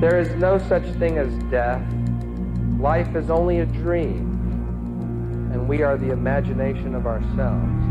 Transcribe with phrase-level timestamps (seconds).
[0.00, 1.82] There is no such thing as death.
[2.78, 7.89] Life is only a dream, and we are the imagination of ourselves.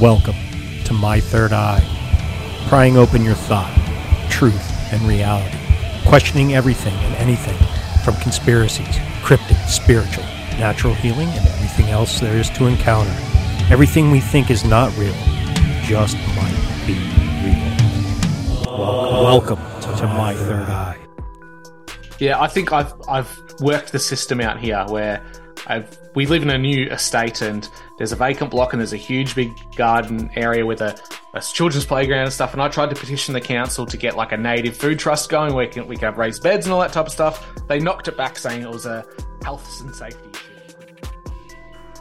[0.00, 0.36] Welcome
[0.84, 1.82] to My Third Eye,
[2.68, 3.72] prying open your thought,
[4.28, 5.56] truth, and reality,
[6.06, 7.56] questioning everything and anything
[8.04, 10.24] from conspiracies, cryptic, spiritual,
[10.58, 13.16] natural healing, and everything else there is to encounter.
[13.70, 15.14] Everything we think is not real
[15.82, 16.92] just might be
[17.42, 18.78] real.
[18.78, 20.98] Welcome, welcome to My Third Eye.
[22.18, 25.24] Yeah, I think I've I've worked the system out here where
[25.66, 27.68] I've we live in a new estate and
[27.98, 30.98] there's a vacant block and there's a huge big garden area with a,
[31.34, 32.54] a children's playground and stuff.
[32.54, 35.52] And I tried to petition the council to get like a native food trust going
[35.52, 37.46] where we can, we can have raised beds and all that type of stuff.
[37.68, 39.04] They knocked it back saying it was a
[39.42, 41.10] health and safety issue.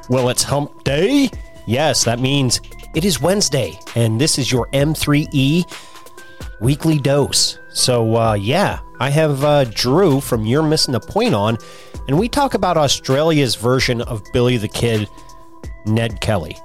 [0.07, 1.29] Well, it's hump day.
[1.67, 2.61] Yes, that means
[2.95, 5.65] it is Wednesday, and this is your M3E
[6.59, 7.59] weekly dose.
[7.69, 11.57] So, uh, yeah, I have uh, Drew from You're Missen a Point on,
[12.07, 15.09] and we talk about Australia's version of Billy the Kid,
[15.85, 16.57] Ned Kelly.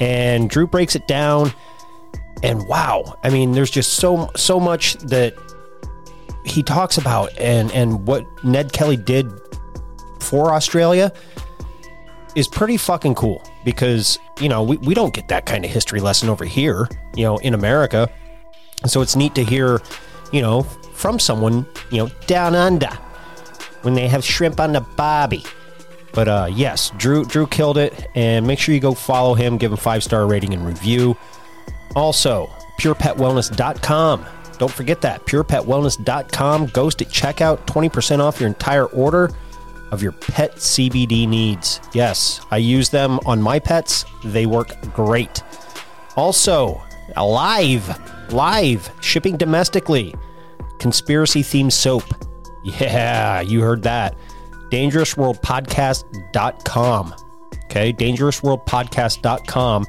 [0.00, 1.52] And Drew breaks it down,
[2.42, 5.34] and wow, I mean, there's just so so much that
[6.44, 9.30] he talks about, and and what Ned Kelly did
[10.20, 11.12] for Australia
[12.36, 16.00] is pretty fucking cool because you know we, we don't get that kind of history
[16.00, 16.86] lesson over here
[17.16, 18.12] you know in america
[18.84, 19.80] so it's neat to hear
[20.32, 20.62] you know
[20.94, 22.90] from someone you know down under
[23.82, 25.42] when they have shrimp on the bobby
[26.12, 29.70] but uh yes drew drew killed it and make sure you go follow him give
[29.70, 31.16] him five star rating and review
[31.94, 32.50] also
[32.80, 34.26] purepetwellness.com
[34.58, 39.30] don't forget that purepetwellness.com goes to checkout 20% off your entire order
[39.92, 41.80] of your pet CBD needs.
[41.92, 44.04] Yes, I use them on my pets.
[44.24, 45.42] They work great.
[46.16, 46.82] Also,
[47.16, 47.86] alive,
[48.32, 50.14] live, shipping domestically.
[50.78, 52.04] Conspiracy themed soap.
[52.64, 54.16] Yeah, you heard that.
[54.70, 57.14] DangerousWorldPodcast.com.
[57.64, 59.86] Okay, DangerousWorldPodcast.com.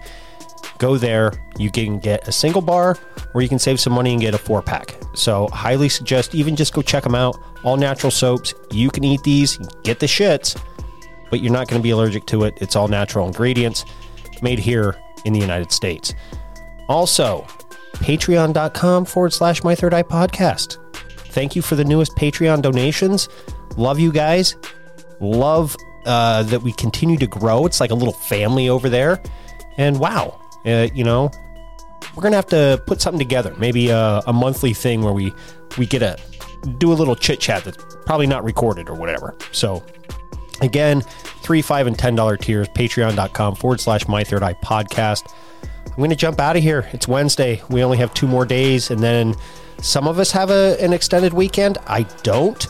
[0.78, 1.32] Go there.
[1.58, 2.98] You can get a single bar
[3.34, 4.96] or you can save some money and get a four pack.
[5.14, 7.38] So, highly suggest even just go check them out.
[7.64, 8.54] All natural soaps.
[8.72, 10.56] You can eat these, get the shits,
[11.30, 12.58] but you're not going to be allergic to it.
[12.62, 13.84] It's all natural ingredients
[14.42, 14.96] made here
[15.26, 16.14] in the United States.
[16.88, 17.46] Also,
[18.00, 20.78] patreon.com forward slash my third eye podcast.
[21.30, 23.30] Thank you for the newest Patreon donations.
[23.76, 24.56] Love you guys.
[25.20, 27.66] Love uh, that we continue to grow.
[27.66, 29.22] It's like a little family over there.
[29.78, 31.30] And wow, uh, you know,
[32.16, 33.54] we're gonna have to put something together.
[33.60, 35.32] Maybe a, a monthly thing where we
[35.78, 36.18] we get a
[36.80, 39.36] do a little chit chat that's probably not recorded or whatever.
[39.52, 39.84] So
[40.62, 41.02] again,
[41.42, 42.68] three, five, and ten dollar tiers.
[42.70, 45.32] Patreon.com forward slash My Third Eye Podcast.
[45.90, 46.88] I'm going to jump out of here.
[46.94, 47.62] It's Wednesday.
[47.70, 49.36] We only have two more days, and then
[49.82, 51.78] some of us have a, an extended weekend.
[51.88, 52.68] I don't.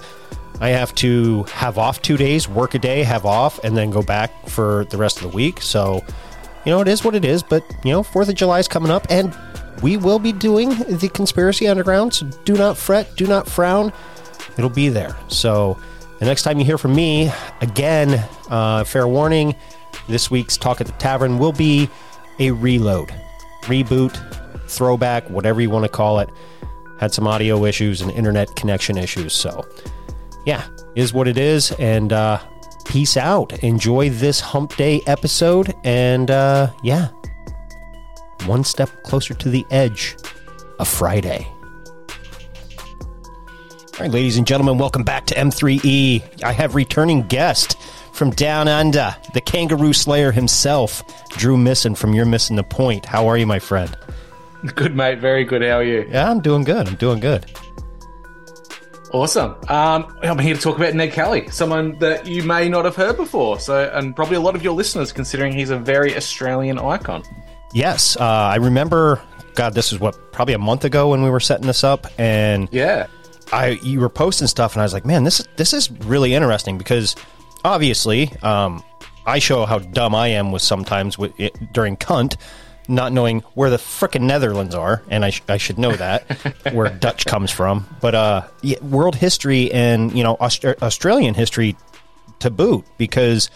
[0.60, 4.02] I have to have off two days, work a day, have off, and then go
[4.02, 5.62] back for the rest of the week.
[5.62, 6.04] So,
[6.66, 7.44] you know, it is what it is.
[7.44, 9.38] But, you know, 4th of July is coming up, and
[9.82, 12.14] we will be doing the Conspiracy Underground.
[12.14, 13.94] So do not fret, do not frown.
[14.58, 15.16] It'll be there.
[15.28, 15.78] So,
[16.20, 17.32] the next time you hear from me,
[17.62, 19.56] again, uh, fair warning,
[20.08, 21.90] this week's Talk at the Tavern will be
[22.40, 23.14] a reload,
[23.62, 24.16] reboot,
[24.70, 26.30] throwback, whatever you want to call it.
[27.00, 29.34] Had some audio issues and internet connection issues.
[29.34, 29.68] So,
[30.46, 31.72] yeah, is what it is.
[31.74, 32.40] And uh,
[32.86, 33.64] peace out.
[33.64, 35.76] Enjoy this hump day episode.
[35.84, 37.10] And uh, yeah,
[38.46, 40.18] one step closer to the edge
[40.80, 41.48] of Friday.
[43.98, 46.44] All right, ladies and gentlemen, welcome back to M3E.
[46.44, 47.78] I have returning guest
[48.18, 53.06] from down under, the kangaroo slayer himself, Drew Missen from You're Missen the Point.
[53.06, 53.96] How are you, my friend?
[54.76, 55.20] Good, mate.
[55.20, 55.62] Very good.
[55.62, 56.08] How are you?
[56.10, 56.88] Yeah, I'm doing good.
[56.88, 57.46] I'm doing good.
[59.14, 59.56] Awesome.
[59.70, 63.16] Um, I'm here to talk about Ned Kelly, someone that you may not have heard
[63.16, 63.60] before.
[63.60, 67.24] So, and probably a lot of your listeners, considering he's a very Australian icon.
[67.74, 69.22] Yes, uh, I remember.
[69.56, 72.68] God, this is what probably a month ago when we were setting this up, and
[72.72, 73.08] Yeah.
[73.54, 76.78] I you were posting stuff, and I was like, man, this this is really interesting
[76.78, 77.16] because
[77.68, 78.84] obviously, um,
[79.26, 82.38] I show how dumb I am with sometimes with it, during cunt,
[82.88, 86.24] not knowing where the frickin' Netherlands are, and I, sh- I should know that
[86.74, 87.86] where Dutch comes from.
[88.02, 91.76] But uh, yeah, world history and you know Aust- Australian history
[92.40, 93.50] to boot because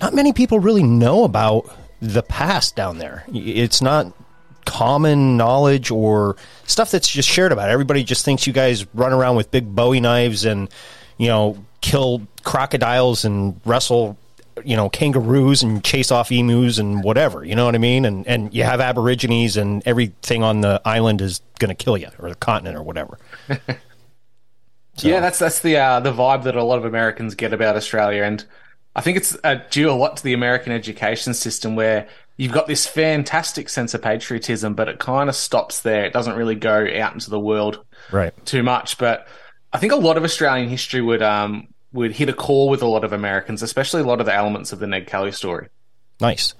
[0.00, 1.70] not many people really know about
[2.00, 3.24] the past down there.
[3.32, 4.12] It's not
[4.66, 7.70] common knowledge or stuff that's just shared about.
[7.70, 10.68] Everybody just thinks you guys run around with big Bowie knives and
[11.18, 14.16] you know kill crocodiles and wrestle
[14.64, 17.44] you know kangaroos and chase off emus and whatever.
[17.44, 18.04] You know what I mean?
[18.06, 22.08] And and you have aborigines and everything on the island is going to kill you
[22.18, 23.18] or the continent or whatever.
[23.48, 23.58] So-
[25.08, 28.22] Yeah, that's that's the uh, the vibe that a lot of Americans get about Australia,
[28.22, 28.44] and
[28.94, 32.68] I think it's uh, due a lot to the American education system, where you've got
[32.68, 36.04] this fantastic sense of patriotism, but it kind of stops there.
[36.04, 38.32] It doesn't really go out into the world Right.
[38.46, 38.96] too much.
[38.98, 39.26] But
[39.72, 42.86] I think a lot of Australian history would um would hit a core with a
[42.86, 45.68] lot of Americans, especially a lot of the elements of the Ned Kelly story.
[46.20, 46.54] Nice.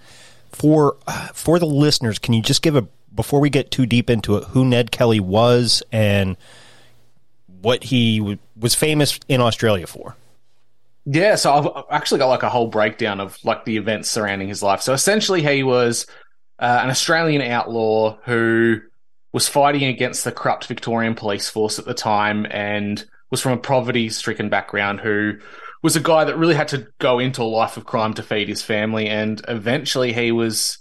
[0.53, 4.09] For uh, for the listeners, can you just give a before we get too deep
[4.09, 6.37] into it, who Ned Kelly was and
[7.61, 10.17] what he w- was famous in Australia for?
[11.07, 14.63] Yeah, so I've actually got like a whole breakdown of like the events surrounding his
[14.63, 14.81] life.
[14.81, 16.07] So essentially, he was
[16.59, 18.81] uh, an Australian outlaw who
[19.33, 23.05] was fighting against the corrupt Victorian police force at the time and
[23.35, 25.01] was from a poverty-stricken background.
[25.01, 25.35] Who
[25.83, 28.49] was a guy that really had to go into a life of crime to feed
[28.49, 30.79] his family, and eventually he was,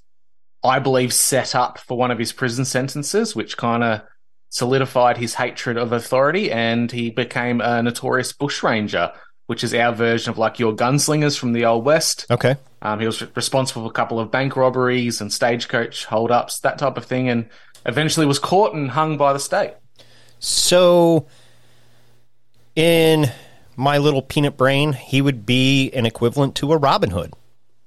[0.63, 4.01] I believe, set up for one of his prison sentences, which kind of
[4.49, 9.11] solidified his hatred of authority, and he became a notorious bushranger
[9.47, 12.25] which is our version of like your gunslingers from the old west.
[12.31, 12.55] Okay.
[12.81, 16.97] Um, he was responsible for a couple of bank robberies and stagecoach holdups, that type
[16.97, 17.49] of thing, and
[17.85, 19.73] eventually was caught and hung by the state.
[20.39, 21.27] So
[22.75, 23.31] in
[23.75, 27.33] my little peanut brain, he would be an equivalent to a Robin Hood.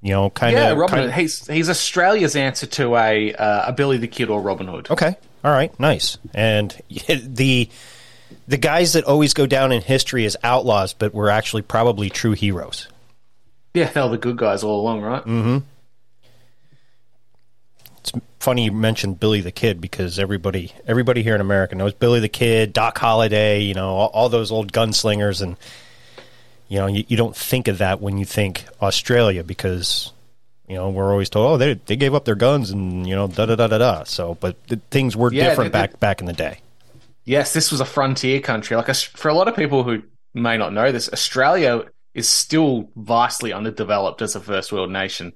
[0.03, 1.13] You know, kind Yeah, of Robin Hood.
[1.13, 4.89] He's he's Australia's answer to a uh, a Billy the Kid or Robin Hood.
[4.91, 5.17] Okay.
[5.45, 5.79] All right.
[5.81, 6.19] Nice.
[6.35, 6.75] And
[7.09, 7.69] the
[8.49, 12.33] the guys that always go down in history as outlaws, but were actually probably true
[12.33, 12.89] heroes.
[13.75, 15.25] Yeah, they were the good guys all along, right?
[15.25, 15.63] Mm.
[18.07, 22.21] It's funny you mentioned Billy the Kid because everybody everybody here in America knows Billy
[22.21, 25.57] the Kid, Doc Holliday, you know, all, all those old gunslingers, and
[26.69, 30.13] you know, you, you don't think of that when you think Australia because
[30.69, 33.27] you know we're always told, oh, they they gave up their guns and you know
[33.27, 34.05] da da da da da.
[34.05, 36.61] So, but the, things were Yeah, different they- back back in the day.
[37.25, 38.77] Yes, this was a frontier country.
[38.77, 41.83] Like for a lot of people who may not know this, Australia
[42.15, 45.33] is still vastly underdeveloped as a first world nation.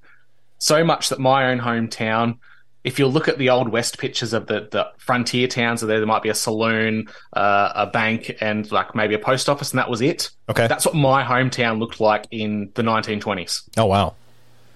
[0.58, 2.38] So much that my own hometown,
[2.84, 6.06] if you look at the old west pictures of the, the frontier towns, there there
[6.06, 9.90] might be a saloon, uh, a bank, and like maybe a post office, and that
[9.90, 10.30] was it.
[10.48, 10.66] Okay.
[10.66, 14.14] That's what my hometown looked like in the 1920s Oh wow.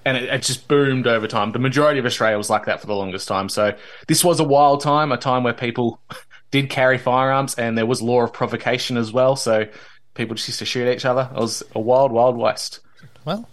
[0.05, 1.53] and it, it just boomed over time.
[1.53, 3.49] The majority of Australia was like that for the longest time.
[3.49, 3.75] So
[4.07, 5.99] this was a wild time, a time where people
[6.51, 9.35] did carry firearms, and there was law of provocation as well.
[9.35, 9.67] So
[10.15, 11.29] people just used to shoot each other.
[11.35, 12.81] It was a wild, wild west.
[13.25, 13.49] Well,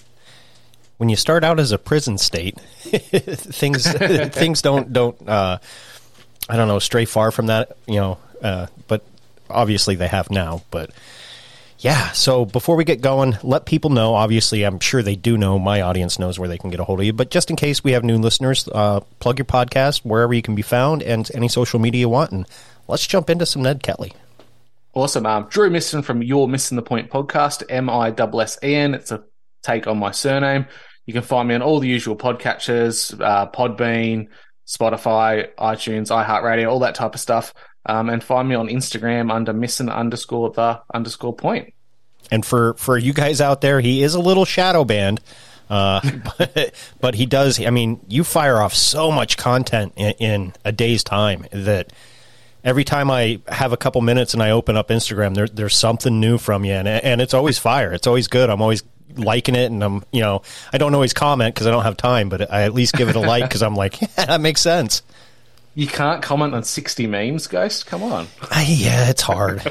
[1.01, 5.57] when you start out as a prison state, things things don't don't uh,
[6.47, 7.75] I don't know stray far from that.
[7.87, 9.03] You know, uh, but
[9.49, 10.61] obviously they have now.
[10.69, 10.91] But
[11.79, 14.13] yeah, so before we get going, let people know.
[14.13, 15.57] Obviously, I'm sure they do know.
[15.57, 17.13] My audience knows where they can get a hold of you.
[17.13, 20.53] But just in case we have new listeners, uh, plug your podcast wherever you can
[20.53, 22.31] be found and any social media you want.
[22.31, 22.45] And
[22.87, 24.13] let's jump into some Ned Kelly.
[24.93, 25.25] Awesome.
[25.25, 28.93] Um, Drew Missen from You're Missen the Point podcast, M I S S E N.
[28.93, 29.23] It's a
[29.63, 30.67] take on my surname.
[31.05, 34.27] You can find me on all the usual podcatchers, uh, Podbean,
[34.67, 37.53] Spotify, iTunes, iHeartRadio, all that type of stuff.
[37.85, 41.73] Um, and find me on Instagram under missen underscore the underscore point.
[42.29, 45.19] And for for you guys out there, he is a little shadow banned.
[45.69, 46.01] Uh,
[46.37, 47.59] but, but he does.
[47.59, 51.93] I mean, you fire off so much content in, in, a day's time that
[52.63, 56.19] every time I have a couple minutes and I open up Instagram, there, there's something
[56.19, 57.93] new from you, and, and it's always fire.
[57.93, 58.49] It's always good.
[58.49, 58.83] I'm always
[59.17, 60.41] liking it, and I'm you know
[60.73, 63.15] I don't always comment because I don't have time, but I at least give it
[63.15, 65.03] a like because I'm like, yeah, that makes sense.
[65.73, 67.85] You can't comment on 60 memes, Ghost.
[67.85, 68.27] Come on.
[68.41, 69.61] Uh, yeah, it's hard.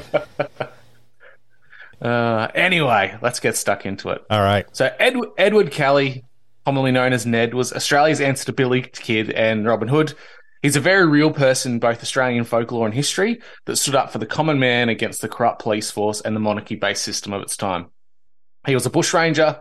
[2.03, 4.25] uh, anyway, let's get stuck into it.
[4.31, 4.65] All right.
[4.73, 6.25] So Ed- Edward Kelly,
[6.65, 10.15] commonly known as Ned, was Australia's answer to Billy Kid and Robin Hood.
[10.63, 14.27] He's a very real person, both Australian folklore and history, that stood up for the
[14.27, 17.87] common man against the corrupt police force and the monarchy-based system of its time.
[18.67, 19.61] He was a bushranger,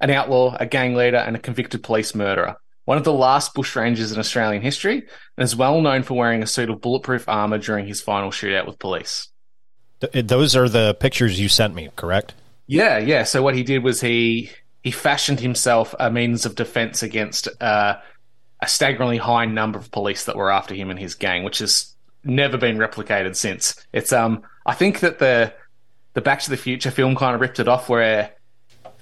[0.00, 2.56] an outlaw, a gang leader, and a convicted police murderer.
[2.84, 6.46] One of the last bushrangers in Australian history, and is well known for wearing a
[6.46, 9.28] suit of bulletproof armor during his final shootout with police.
[10.00, 12.34] Th- those are the pictures you sent me, correct?
[12.66, 13.22] Yeah, yeah.
[13.22, 14.50] So what he did was he
[14.82, 17.96] he fashioned himself a means of defense against uh,
[18.60, 21.94] a staggeringly high number of police that were after him and his gang, which has
[22.24, 23.74] never been replicated since.
[23.92, 25.52] It's um, I think that the
[26.14, 28.32] the Back to the Future film kind of ripped it off, where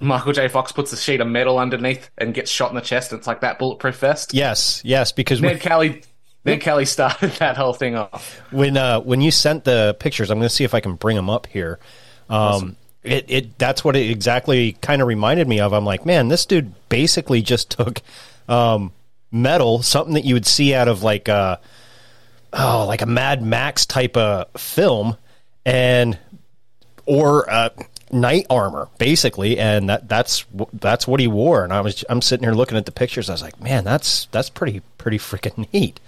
[0.01, 0.49] Michael J.
[0.49, 3.13] Fox puts a sheet of metal underneath and gets shot in the chest.
[3.13, 4.35] And it's like that bulletproof vest.
[4.35, 6.03] Yes, yes, because Ned Kelly.
[6.43, 8.41] Ned Kelly started that whole thing off.
[8.51, 11.17] When uh, when you sent the pictures, I'm going to see if I can bring
[11.17, 11.79] them up here.
[12.31, 12.77] Um, awesome.
[13.03, 15.73] It it that's what it exactly kind of reminded me of.
[15.73, 18.01] I'm like, man, this dude basically just took
[18.49, 18.93] um,
[19.31, 21.61] metal, something that you would see out of like a
[22.53, 25.17] oh like a Mad Max type of film,
[25.65, 26.19] and
[27.07, 27.71] or uh,
[28.13, 31.65] knight armor, basically, and that that's that's what he wore.
[31.65, 33.29] And I was I'm sitting here looking at the pictures.
[33.29, 36.01] I was like, man, that's that's pretty pretty freaking neat.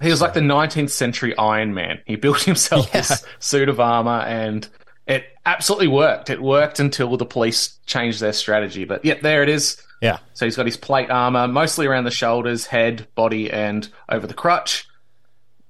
[0.00, 2.00] He was like the 19th century Iron Man.
[2.04, 2.92] He built himself yeah.
[3.00, 4.68] this suit of armor, and
[5.06, 6.28] it absolutely worked.
[6.28, 8.84] It worked until the police changed their strategy.
[8.84, 9.80] But yeah, there it is.
[10.02, 10.18] Yeah.
[10.34, 14.34] So he's got his plate armor, mostly around the shoulders, head, body, and over the
[14.34, 14.86] crutch.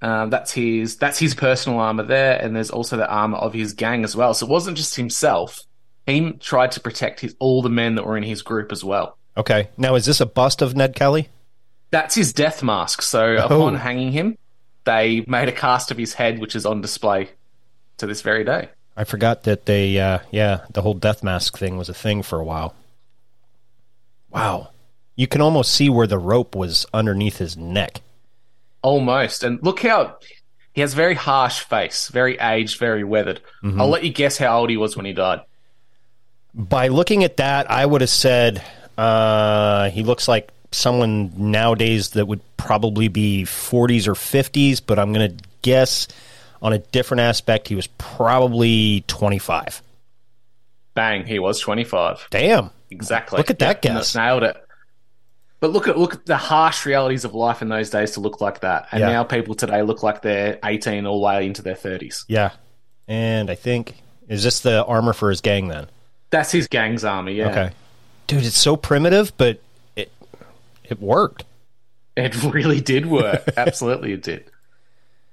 [0.01, 3.73] Um, that's his that's his personal armor there, and there's also the armor of his
[3.73, 4.33] gang as well.
[4.33, 5.63] So it wasn't just himself.
[6.05, 9.17] He tried to protect his, all the men that were in his group as well.
[9.35, 9.69] Okay.
[9.77, 11.29] Now is this a bust of Ned Kelly?
[11.91, 13.01] That's his death mask.
[13.01, 13.45] So oh.
[13.45, 14.37] upon hanging him,
[14.85, 17.29] they made a cast of his head, which is on display
[17.97, 18.69] to this very day.
[18.95, 22.39] I forgot that they, uh, yeah, the whole death mask thing was a thing for
[22.39, 22.73] a while.
[24.31, 24.69] Wow.
[25.15, 28.01] You can almost see where the rope was underneath his neck.
[28.87, 29.43] Almost.
[29.43, 30.15] And look how
[30.71, 33.41] he has a very harsh face, very aged, very weathered.
[33.61, 33.81] Mm-hmm.
[33.81, 35.41] I'll let you guess how old he was when he died.
[36.53, 38.63] By looking at that, I would have said
[38.97, 45.11] uh, he looks like someone nowadays that would probably be 40s or 50s, but I'm
[45.11, 46.07] going to guess
[46.61, 49.81] on a different aspect, he was probably 25.
[50.93, 52.27] Bang, he was 25.
[52.29, 52.69] Damn.
[52.89, 53.35] Exactly.
[53.35, 54.15] Look at that guess.
[54.15, 54.55] Nailed it.
[55.59, 58.41] But look at look at the harsh realities of life in those days to look
[58.41, 59.09] like that, and yeah.
[59.09, 62.25] now people today look like they're eighteen all the way into their thirties.
[62.27, 62.51] Yeah,
[63.07, 63.95] and I think
[64.27, 65.87] is this the armor for his gang then?
[66.29, 67.31] That's his gang's armor.
[67.31, 67.49] Yeah.
[67.49, 67.71] Okay,
[68.27, 69.59] dude, it's so primitive, but
[69.95, 70.11] it
[70.83, 71.43] it worked.
[72.15, 73.43] It really did work.
[73.57, 74.51] Absolutely, it did.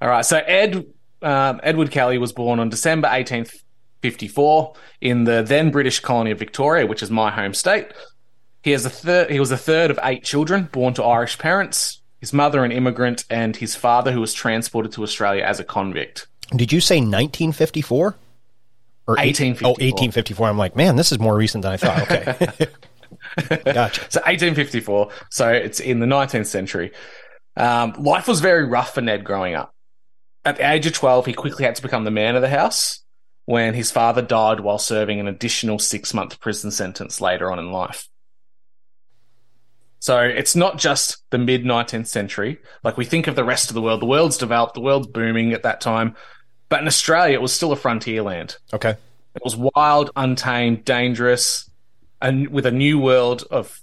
[0.00, 0.86] All right, so Ed
[1.20, 3.52] um, Edward Kelly was born on December eighteenth,
[4.00, 7.88] fifty four, in the then British colony of Victoria, which is my home state.
[8.64, 9.30] He has a third.
[9.30, 12.00] He was the third of eight children born to Irish parents.
[12.20, 16.26] His mother an immigrant, and his father who was transported to Australia as a convict.
[16.56, 18.16] Did you say 1954?
[19.06, 19.68] Or 1854.
[19.68, 20.48] Oh, 1854.
[20.48, 22.10] I'm like, man, this is more recent than I thought.
[22.10, 22.66] Okay.
[23.72, 24.00] gotcha.
[24.10, 25.10] So 1854.
[25.30, 26.92] So it's in the 19th century.
[27.58, 29.74] Um, life was very rough for Ned growing up.
[30.46, 33.00] At the age of 12, he quickly had to become the man of the house
[33.44, 37.70] when his father died while serving an additional six month prison sentence later on in
[37.70, 38.08] life.
[40.04, 42.58] So it's not just the mid 19th century.
[42.82, 44.02] Like we think of the rest of the world.
[44.02, 46.14] The world's developed, the world's booming at that time.
[46.68, 48.58] But in Australia, it was still a frontier land.
[48.74, 48.90] Okay.
[48.90, 51.70] It was wild, untamed, dangerous,
[52.20, 53.80] and with a new world of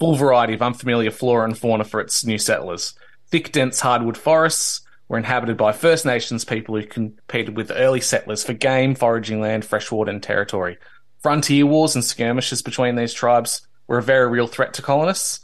[0.00, 2.94] full variety of unfamiliar flora and fauna for its new settlers.
[3.28, 8.42] Thick, dense hardwood forests were inhabited by First Nations people who competed with early settlers
[8.42, 10.76] for game, foraging land, freshwater, and territory.
[11.20, 15.38] Frontier wars and skirmishes between these tribes were a very real threat to colonists,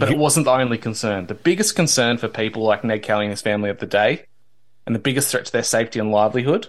[0.00, 1.26] but it wasn't the only concern.
[1.26, 4.24] The biggest concern for people like Ned Kelly and his family of the day,
[4.86, 6.68] and the biggest threat to their safety and livelihood,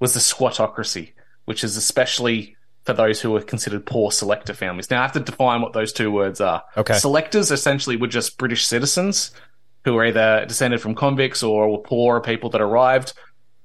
[0.00, 1.12] was the squattocracy,
[1.46, 4.90] which is especially for those who were considered poor selector families.
[4.90, 6.62] Now, I have to define what those two words are.
[6.76, 6.94] Okay.
[6.98, 9.32] Selectors essentially were just British citizens
[9.84, 13.12] who were either descended from convicts or were poor people that arrived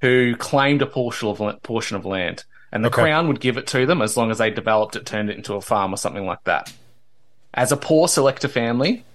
[0.02, 2.44] who claimed a portion of, portion of land.
[2.72, 3.02] And the Okay.
[3.04, 5.54] crown would give it to them as long as they developed it, turned it into
[5.56, 6.72] a farm or something like that.
[7.54, 9.06] As a poor selector family,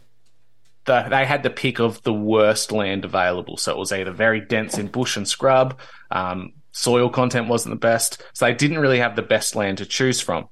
[0.84, 3.56] the, they had the pick of the worst land available.
[3.56, 5.78] So it was either very dense in bush and scrub,
[6.10, 8.22] um, soil content wasn't the best.
[8.34, 10.48] So they didn't really have the best land to choose from.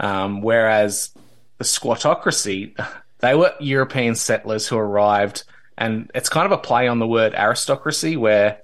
[0.00, 1.10] Um, whereas
[1.58, 2.76] the squattocracy,
[3.20, 5.44] they were European settlers who arrived,
[5.76, 8.62] and it's kind of a play on the word aristocracy, where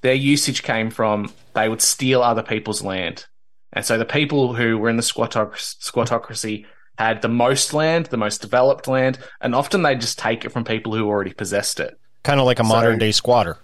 [0.00, 3.26] their usage came from they would steal other people's land.
[3.72, 6.66] And so the people who were in the squattoc- squattocracy
[6.98, 10.64] had the most land, the most developed land, and often they just take it from
[10.64, 11.96] people who already possessed it.
[12.24, 13.56] Kind of like a modern day squatter.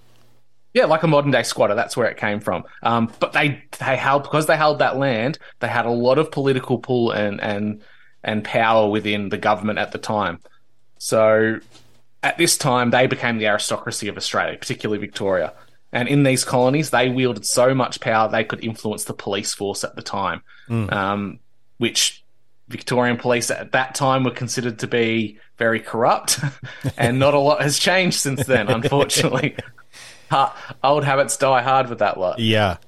[0.73, 1.75] Yeah, like a modern day squatter.
[1.75, 2.62] That's where it came from.
[2.85, 5.41] Um, but they they held because they held that land.
[5.59, 7.83] They had a lot of political pull and and
[8.23, 10.38] and power within the government at the time.
[10.99, 11.59] So
[12.23, 15.55] at this time, they became the aristocracy of Australia, particularly Victoria.
[15.93, 19.83] And in these colonies, they wielded so much power they could influence the police force
[19.85, 20.43] at the time,
[20.91, 21.41] um,
[21.79, 22.24] which
[22.68, 26.40] Victorian police at that time were considered to be very corrupt,
[26.97, 29.56] and not a lot has changed since then, unfortunately.
[30.30, 32.38] Ha- old habits die hard with that lot.
[32.38, 32.78] Yeah.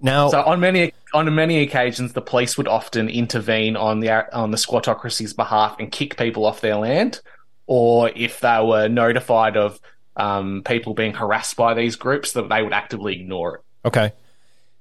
[0.00, 4.50] Now, So on many on many occasions, the police would often intervene on the on
[4.50, 7.20] the squattocracy's behalf and kick people off their land,
[7.66, 9.78] or if they were notified of
[10.16, 13.60] um, people being harassed by these groups, that they would actively ignore it.
[13.84, 14.12] okay.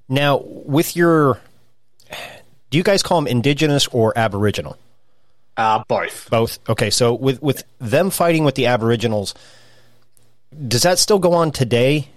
[0.07, 1.39] Now, with your,
[2.73, 4.79] do you guys call them indigenous or aboriginal?
[5.55, 6.27] Uh, both.
[6.31, 6.57] Both.
[6.67, 6.89] Okay.
[6.89, 9.35] So with with them fighting with the aboriginals,
[10.67, 12.07] does that still go on today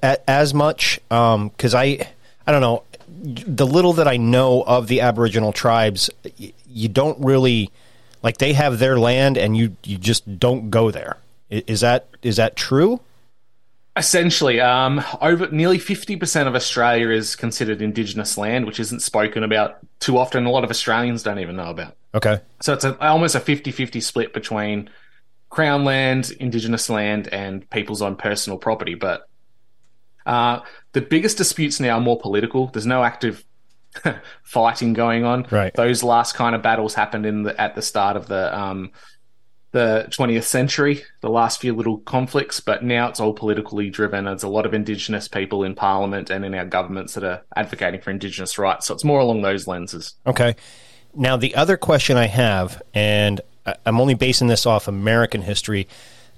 [0.00, 0.98] as much?
[1.10, 2.08] Because I,
[2.46, 2.82] I don't know.
[3.18, 6.08] The little that I know of the aboriginal tribes,
[6.66, 7.70] you don't really
[8.22, 8.38] like.
[8.38, 11.18] They have their land, and you you just don't go there.
[11.50, 13.00] Is that is that true?
[13.96, 19.42] Essentially, um, over nearly fifty percent of Australia is considered Indigenous land, which isn't spoken
[19.42, 20.44] about too often.
[20.44, 21.96] A lot of Australians don't even know about.
[22.14, 22.40] Okay.
[22.60, 24.88] So it's a, almost a 50-50 split between
[25.50, 28.94] Crown land, Indigenous land, and people's own personal property.
[28.94, 29.28] But
[30.24, 30.60] uh,
[30.92, 32.68] the biggest disputes now are more political.
[32.68, 33.44] There's no active
[34.42, 35.46] fighting going on.
[35.50, 35.72] Right.
[35.74, 38.92] Those last kind of battles happened in the, at the start of the um,
[39.76, 44.24] the 20th century, the last few little conflicts, but now it's all politically driven.
[44.24, 48.00] There's a lot of Indigenous people in Parliament and in our governments that are advocating
[48.00, 48.86] for Indigenous rights.
[48.86, 50.14] So it's more along those lenses.
[50.26, 50.56] Okay.
[51.14, 53.42] Now, the other question I have, and
[53.84, 55.88] I'm only basing this off American history,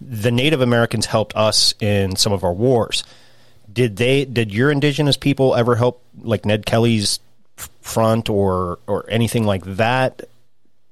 [0.01, 3.05] the Native Americans helped us in some of our wars.
[3.73, 4.25] Did they?
[4.25, 7.21] Did your indigenous people ever help, like Ned Kelly's
[7.83, 10.29] front or or anything like that,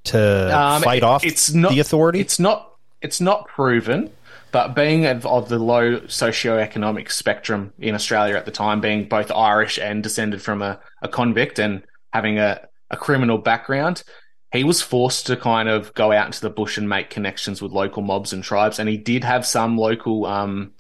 [0.07, 2.21] to Um, fight it- off it's not, the authority?
[2.21, 2.73] It's not.
[3.03, 4.11] It's not proven,
[4.53, 9.31] but being of, of the low socioeconomic spectrum in Australia at the time, being both
[9.31, 14.03] Irish and descended from a, a convict and having a, a criminal background,
[14.51, 17.71] he was forced to kind of go out into the bush and make connections with
[17.73, 18.79] local mobs and tribes.
[18.79, 20.73] And he did have some local, um,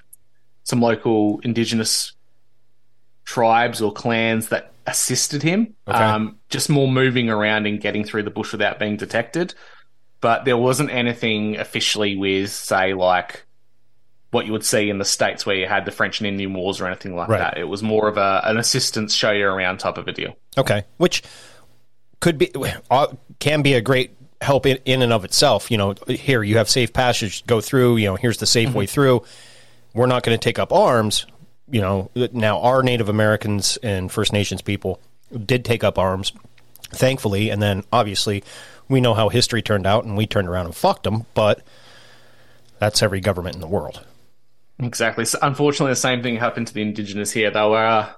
[0.64, 2.12] some local indigenous
[3.24, 5.74] tribes or clans that assisted him.
[5.88, 5.98] Okay.
[5.98, 9.54] Um, just more moving around and getting through the bush without being detected.
[10.20, 13.44] But there wasn't anything officially with, say, like
[14.30, 16.80] what you would see in the states where you had the French and Indian Wars
[16.80, 17.38] or anything like Right.
[17.38, 17.58] that.
[17.58, 20.36] It was more of a, an assistance show you around type of a deal.
[20.58, 21.22] Okay, which
[22.20, 22.50] could be
[22.90, 25.70] uh, can be a great help in, in and of itself.
[25.70, 27.96] You know, here you have safe passage, go through.
[27.98, 29.22] You know, here's the safe way through.
[29.94, 31.26] We're not going to take up arms.
[31.68, 35.00] You know, now our Native Americans and First Nations people
[35.44, 36.32] did take up arms,
[36.90, 38.44] thankfully, and then obviously
[38.88, 41.26] we know how history turned out, and we turned around and fucked them.
[41.34, 41.62] But
[42.78, 44.04] that's every government in the world.
[44.78, 45.24] Exactly.
[45.24, 47.50] So unfortunately, the same thing happened to the Indigenous here.
[47.50, 48.12] They were uh,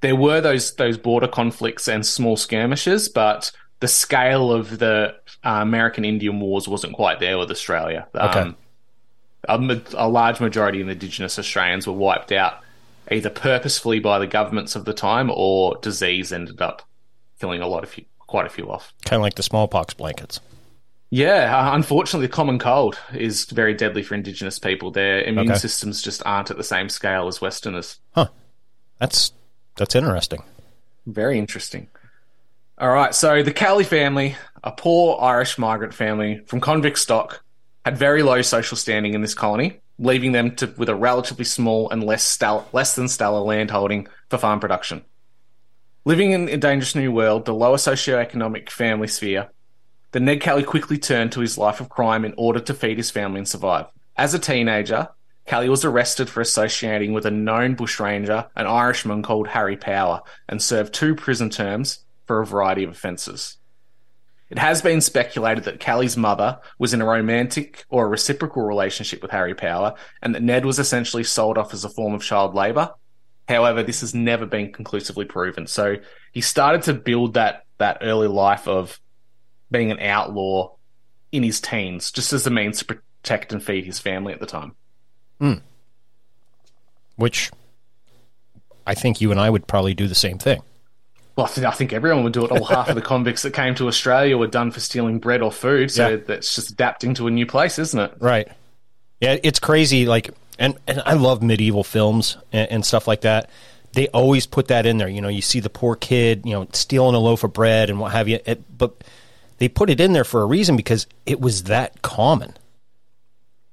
[0.00, 5.60] there were those those border conflicts and small skirmishes, but the scale of the uh,
[5.62, 8.06] American Indian Wars wasn't quite there with Australia.
[8.14, 8.40] Okay.
[8.40, 8.56] Um,
[9.70, 12.62] a, a large majority of Indigenous Australians were wiped out
[13.10, 16.82] either purposefully by the governments of the time or disease ended up
[17.40, 18.92] killing a lot of few, quite a few off.
[19.04, 20.40] Kind of like the smallpox blankets.
[21.10, 24.90] Yeah, uh, unfortunately, the common cold is very deadly for Indigenous people.
[24.90, 25.58] Their immune Okay.
[25.58, 28.00] systems just aren't at the same scale as Westerners.
[28.12, 28.26] Huh.
[28.98, 29.32] That's
[29.76, 30.42] that's interesting.
[31.06, 31.88] Very interesting.
[32.78, 37.42] All right, so the Kelly family, a poor Irish migrant family from convict stock,
[37.84, 41.90] had very low social standing in this colony, leaving them to, with a relatively small
[41.90, 42.38] and less
[42.72, 45.04] less than stellar landholding for farm production.
[46.04, 49.50] Living in a dangerous new world, the lower socioeconomic family sphere,
[50.12, 53.10] the Ned Kelly quickly turned to his life of crime in order to feed his
[53.10, 53.86] family and survive.
[54.16, 55.08] As a teenager,
[55.46, 60.62] Kelly was arrested for associating with a known bushranger, an Irishman called Harry Power, and
[60.62, 63.58] served two prison terms for a variety of offences.
[64.48, 69.20] It has been speculated that Kelly's mother was in a romantic or a reciprocal relationship
[69.20, 72.54] with Harry Power, and that Ned was essentially sold off as a form of child
[72.54, 72.94] labour.
[73.48, 75.66] However, this has never been conclusively proven.
[75.66, 75.96] So
[76.32, 79.00] he started to build that that early life of
[79.70, 80.74] being an outlaw
[81.32, 84.46] in his teens, just as a means to protect and feed his family at the
[84.46, 84.74] time.
[85.40, 85.54] Hmm.
[87.16, 87.50] Which
[88.86, 90.62] I think you and I would probably do the same thing.
[91.36, 92.50] Well, I think, I think everyone would do it.
[92.50, 95.52] All half of the convicts that came to Australia were done for stealing bread or
[95.52, 96.16] food, so Yeah.
[96.16, 98.14] that's just adapting to a new place, isn't it?
[98.18, 98.48] Right.
[99.20, 100.06] Yeah, it's crazy.
[100.06, 103.50] Like, and and I love medieval films and, and stuff like that.
[103.92, 105.08] They always put that in there.
[105.08, 107.98] You know, you see the poor kid, you know, stealing a loaf of bread and
[108.00, 108.40] what have you.
[108.44, 109.02] It, but
[109.58, 112.54] they put it in there for a reason because it was that common.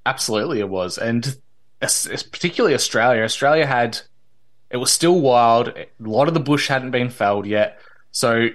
[0.05, 1.37] Absolutely, it was, and
[1.79, 3.23] particularly Australia.
[3.23, 3.99] Australia had
[4.73, 5.69] it was still wild.
[5.69, 7.79] A lot of the bush hadn't been felled yet,
[8.11, 8.47] so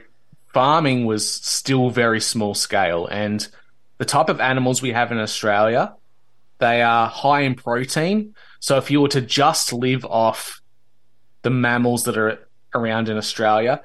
[0.53, 3.07] farming was still very small scale.
[3.07, 3.47] And
[3.99, 5.95] the type of animals we have in Australia,
[6.59, 8.35] they are high in protein.
[8.59, 10.61] So if you were to just live off
[11.43, 13.81] the mammals that are around in Australia,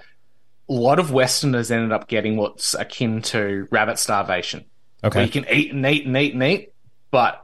[0.67, 4.65] a lot of Westerners ended up getting what's akin to rabbit starvation
[5.03, 5.25] Okay.
[5.25, 6.73] you can eat and eat and eat and eat,
[7.11, 7.42] but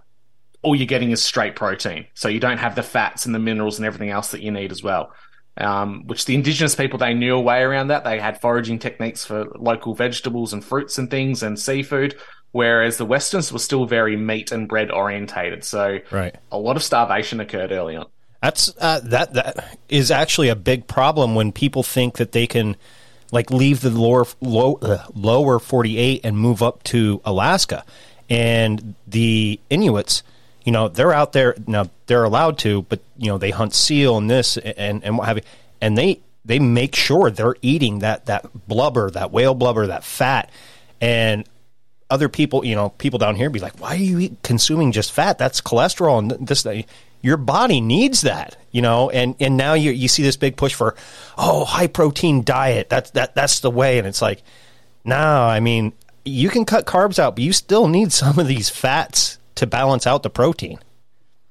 [0.61, 2.05] all you're getting is straight protein.
[2.13, 4.71] So you don't have the fats and the minerals and everything else that you need
[4.71, 5.11] as well.
[5.57, 8.03] Um, which the indigenous people they knew a way around that.
[8.05, 12.15] They had foraging techniques for local vegetables and fruits and things and seafood,
[12.51, 15.65] whereas the westerns were still very meat and bread orientated.
[15.65, 16.35] So Right.
[16.51, 18.05] a lot of starvation occurred early on.
[18.41, 22.77] That's uh, that that is actually a big problem when people think that they can
[23.33, 27.83] like leave the lower low, uh, lower 48 and move up to Alaska.
[28.29, 30.23] And the Inuits,
[30.69, 34.19] you know, they're out there now they're allowed to, but you know, they hunt seal
[34.19, 35.43] and this and and what have you.
[35.81, 40.51] And they they make sure they're eating that that blubber, that whale blubber, that fat
[41.01, 41.49] and
[42.11, 45.11] other people, you know, people down here be like, "Why are you eat, consuming just
[45.11, 45.39] fat?
[45.39, 46.85] That's cholesterol and this." that."
[47.21, 50.73] Your body needs that, you know, and and now you you see this big push
[50.75, 50.95] for,
[51.37, 52.89] oh, high protein diet.
[52.89, 54.41] That's that that's the way, and it's like,
[55.03, 58.69] no, I mean, you can cut carbs out, but you still need some of these
[58.69, 60.79] fats to balance out the protein.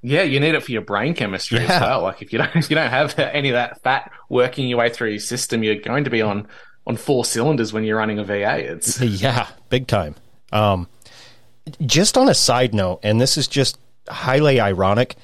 [0.02, 2.02] Yeah, you need it for your brain chemistry as well.
[2.02, 4.90] Like if you don't if you don't have any of that fat working your way
[4.90, 6.46] through your system, you're going to be on
[6.86, 8.60] on four cylinders when you're running a V8.
[8.60, 10.14] It's Yeah, big time.
[10.52, 10.88] Um,
[11.84, 15.16] just on a side note, and this is just highly ironic,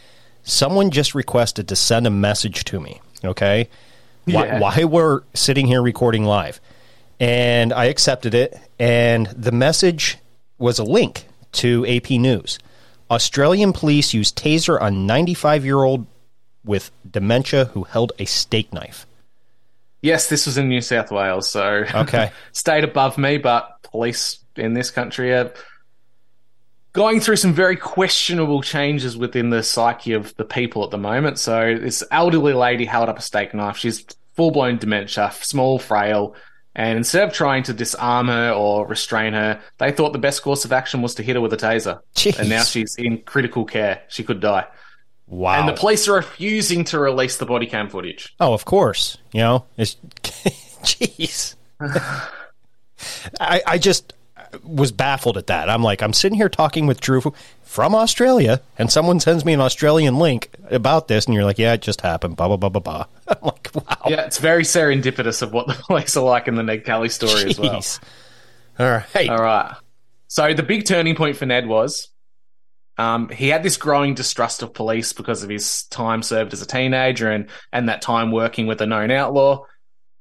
[0.43, 3.01] someone just requested to send a message to me.
[3.25, 3.71] Okay,
[4.27, 4.59] why, Yeah.
[4.61, 6.61] why we're sitting here recording live,
[7.19, 10.19] and I accepted it, and the message
[10.59, 12.59] was a link to AP News.
[13.15, 16.07] Australian police used taser on 95 year old
[16.65, 19.07] with dementia who held a steak knife.
[20.03, 22.31] yes, this was in New South Wales, so Okay.
[22.53, 25.53] stayed above me, but police in this country are
[26.93, 31.39] going through some very questionable changes within the psyche of the people at the moment.
[31.39, 33.77] So this elderly lady held up a steak knife.
[33.77, 36.35] She's full blown dementia, small, frail.
[36.77, 40.65] And instead of trying to disarm her or restrain her, they thought the best course
[40.65, 42.01] of action was to hit her with a taser.
[42.17, 42.39] Jeez.
[42.39, 44.03] And now she's in critical care.
[44.09, 44.67] She could die.
[45.27, 45.61] Wow.
[45.61, 48.35] And the police are refusing to release the body cam footage.
[48.41, 49.19] Oh, of course.
[49.33, 51.55] You know, it's jeez.
[53.41, 54.13] I I just
[54.63, 55.69] was baffled at that.
[55.69, 57.23] I'm like, I'm sitting here talking with Drew
[57.63, 61.73] from Australia, and someone sends me an Australian link about this, and you're like, yeah,
[61.73, 62.37] it just happened.
[62.37, 63.07] Blah blah blah blah blah.
[63.29, 63.97] I'm like, wow.
[64.07, 67.45] Yeah, it's very serendipitous of what the police are like in the Ned Kelly story
[67.45, 67.83] as well.
[68.79, 69.29] All right.
[69.29, 69.75] All right.
[70.29, 72.09] So the big turning point for Ned was
[72.97, 76.67] um, he had this growing distrust of police because of his time served as a
[76.67, 79.65] teenager and, and that time working with a known outlaw.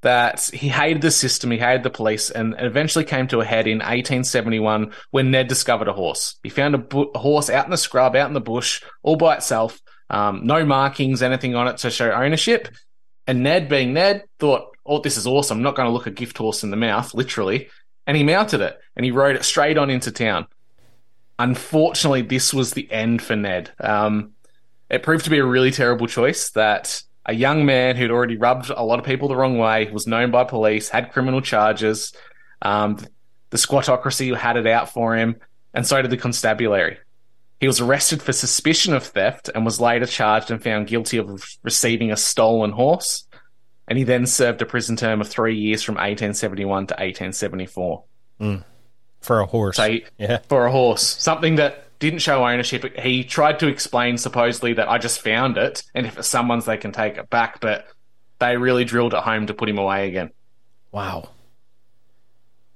[0.03, 3.67] That he hated the system, he hated the police, and eventually came to a head
[3.67, 6.35] in 1871 when Ned discovered a horse.
[6.43, 9.15] He found a, bu- a horse out in the scrub, out in the bush, all
[9.15, 12.67] by itself, Um, no markings, anything on it to show ownership.
[13.25, 15.57] And Ned, being Ned, thought, "Oh, this is awesome!
[15.57, 17.69] I'm not going to look a gift horse in the mouth, literally."
[18.05, 20.47] And he mounted it and he rode it straight on into town.
[21.39, 23.71] Unfortunately, this was the end for Ned.
[23.79, 24.33] Um,
[24.89, 26.51] it proved to be a really terrible choice.
[26.51, 30.07] That a young man who'd already rubbed a lot of people the wrong way, was
[30.07, 32.13] known by police, had criminal charges.
[32.61, 32.97] Um,
[33.49, 35.37] the squattocracy had it out for him,
[35.73, 36.97] and so did the constabulary.
[37.59, 41.45] He was arrested for suspicion of theft and was later charged and found guilty of
[41.63, 43.25] receiving a stolen horse.
[43.87, 48.03] And he then served a prison term of three years from 1871 to 1874.
[49.21, 49.77] For a horse.
[49.77, 50.39] So yeah.
[50.49, 52.97] for a horse, something that didn't show ownership.
[52.99, 56.77] He tried to explain supposedly that I just found it, and if it's someone's, they
[56.77, 57.59] can take it back.
[57.59, 57.87] But
[58.39, 60.31] they really drilled it home to put him away again.
[60.91, 61.29] Wow.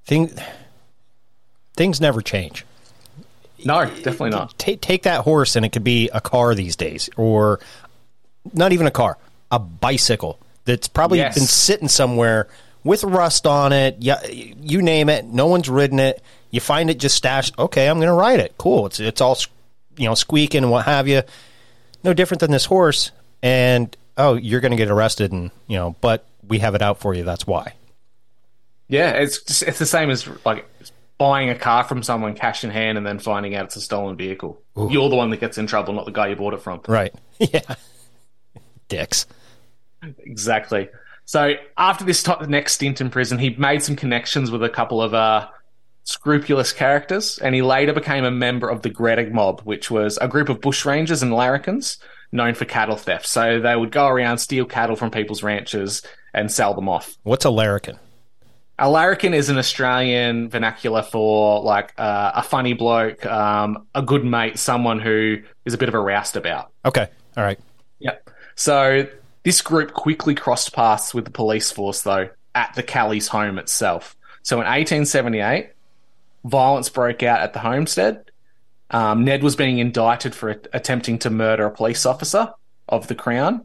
[0.06, 0.32] Thing,
[1.76, 2.66] things never change.
[3.66, 4.58] No, definitely not.
[4.58, 7.60] Take take that horse and it could be a car these days, or
[8.54, 9.18] not even a car,
[9.52, 11.36] a bicycle that's probably Yes.
[11.36, 12.48] been sitting somewhere
[12.84, 13.98] with rust on it.
[14.00, 15.26] Yeah, you name it.
[15.26, 16.22] No one's ridden it.
[16.52, 17.58] You find it just stashed.
[17.60, 18.56] Okay, I'm going to ride it.
[18.58, 18.86] Cool.
[18.88, 19.38] It's it's all
[19.98, 21.24] you know squeaking and what have you.
[22.04, 23.12] No different than this horse.
[23.44, 27.00] And oh, you're going to get arrested, and you know, but we have it out
[27.00, 27.24] for you.
[27.24, 27.74] That's why.
[28.88, 30.66] Yeah, it's just, it's the same as like
[31.18, 34.16] buying a car from someone cash in hand and then finding out it's a stolen
[34.16, 34.62] vehicle.
[34.76, 36.82] You're the one that gets in trouble, not the guy you bought it from.
[36.88, 37.14] Right.
[37.40, 37.76] yeah.
[38.88, 39.26] Dicks.
[40.20, 40.90] Exactly.
[41.26, 45.02] So after this top, next stint in prison, he made some connections with a couple
[45.02, 45.48] of uh,
[46.08, 50.28] scrupulous characters, and he later became a member of the Greta Mob, which was a
[50.28, 51.98] group of bushrangers and larrikins
[52.32, 53.28] known for cattle theft.
[53.28, 56.02] So they would go around, steal cattle from people's ranches,
[56.34, 57.18] and sell them off.
[57.24, 58.00] What's a larrikin?
[58.80, 64.24] A larrikin is an Australian vernacular for like uh, a funny bloke, um, a good
[64.24, 66.72] mate, someone who is a bit of a roustabout.
[66.86, 67.10] Okay.
[67.36, 67.60] All right.
[68.00, 68.30] Yep.
[68.56, 69.08] So
[69.44, 74.16] this group quickly crossed paths with the police force, though, at the Kelly's home itself.
[74.44, 75.72] So in 1878,
[76.48, 78.32] violence broke out at the homestead.
[78.90, 82.50] Um, Ned was being indicted for a- attempting to murder a police officer
[82.88, 83.64] of the Crown.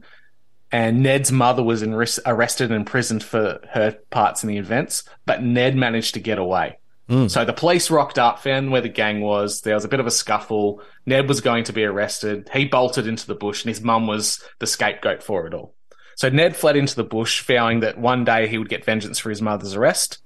[0.71, 5.03] And Ned's mother was in ris- arrested and imprisoned for her parts in the events,
[5.25, 6.79] but Ned managed to get away.
[7.27, 9.61] So the police rocked up, found where the gang was.
[9.61, 10.81] There was a bit of a scuffle.
[11.05, 12.49] Ned was going to be arrested.
[12.51, 15.75] He bolted into the bush, and his mum was the scapegoat for it all.
[16.15, 19.29] So Ned fled into the bush, vowing that one day he would get vengeance for
[19.29, 20.22] his mother's arrest.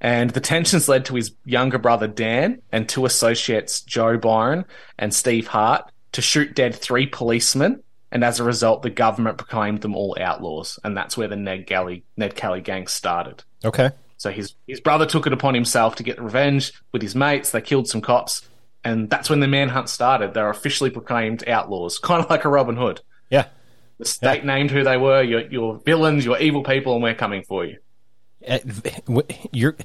[0.00, 4.64] And the tensions led to his younger brother Dan and two associates, Joe Byrne
[4.98, 7.82] and Steve Hart, to shoot dead three policemen.
[8.12, 10.78] And as a result, the government proclaimed them all outlaws.
[10.82, 13.44] And that's where the Ned Galley, Ned Kelly gang started.
[13.64, 13.90] Okay.
[14.16, 17.52] So his his brother took it upon himself to get revenge with his mates.
[17.52, 18.46] They killed some cops,
[18.84, 20.34] and that's when the manhunt started.
[20.34, 23.00] They were officially proclaimed outlaws, kind of like a Robin Hood.
[23.30, 23.46] Yeah.
[23.96, 25.22] The state named who they were.
[25.22, 26.26] You're, you're villains.
[26.26, 27.78] You're evil people, and we're coming for you.
[28.46, 28.58] Uh,
[29.52, 29.76] You're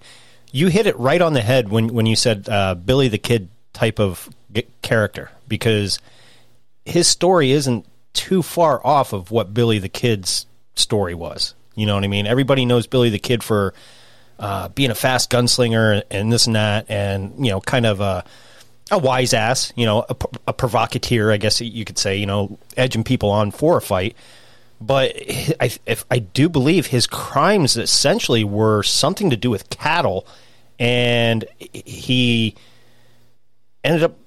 [0.51, 3.49] you hit it right on the head when when you said uh, Billy the Kid
[3.73, 4.29] type of
[4.81, 5.99] character because
[6.85, 11.53] his story isn't too far off of what Billy the Kid's story was.
[11.75, 12.25] You know what I mean?
[12.25, 13.73] Everybody knows Billy the Kid for
[14.39, 18.23] uh, being a fast gunslinger and this and that, and you know, kind of a
[18.91, 20.15] a wise ass, you know, a,
[20.47, 24.15] a provocateur, I guess you could say, you know, edging people on for a fight.
[24.81, 25.15] But
[25.59, 30.27] I, if I do believe his crimes essentially were something to do with cattle,
[30.79, 32.55] and he
[33.83, 34.17] ended up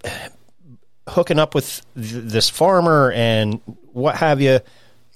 [1.09, 3.61] hooking up with th- this farmer and
[3.93, 4.61] what have you.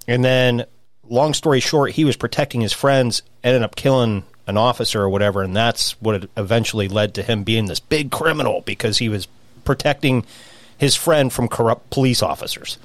[0.07, 0.67] And then,
[1.09, 5.43] long story short, he was protecting his friends, ended up killing an officer or whatever,
[5.43, 9.29] and that's what eventually led to him being this big criminal because he was
[9.65, 10.25] protecting
[10.77, 12.79] his friend from corrupt police officers.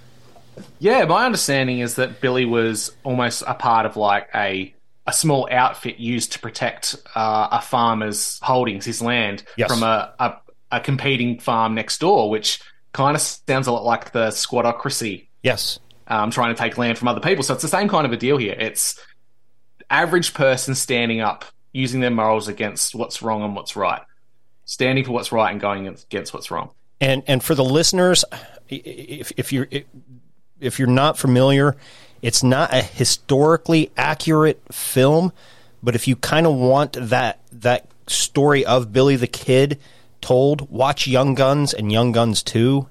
[0.79, 4.73] Yeah, my understanding is that Billy was almost a part of like a
[5.05, 9.71] a small outfit used to protect uh, a farmer's holdings, his land, Yes.
[9.71, 10.33] from a, a
[10.71, 12.59] a competing farm next door, which
[12.91, 15.79] kind of sounds a lot like the squattocracy Yes.
[16.07, 17.43] um, trying to take land from other people.
[17.43, 18.55] So it's the same kind of a deal here.
[18.59, 18.99] It's
[19.89, 24.01] average person standing up, using their morals against what's wrong and what's right,
[24.65, 26.71] standing for what's right and going against what's wrong.
[26.99, 28.25] And and for the listeners,
[28.67, 29.67] if if you're
[30.59, 31.75] if you're not familiar,
[32.21, 35.31] it's not a historically accurate film,
[35.83, 39.79] but if you kind of want that that story of Billy the Kid
[40.21, 42.87] told, watch Young Guns and Young Guns Two.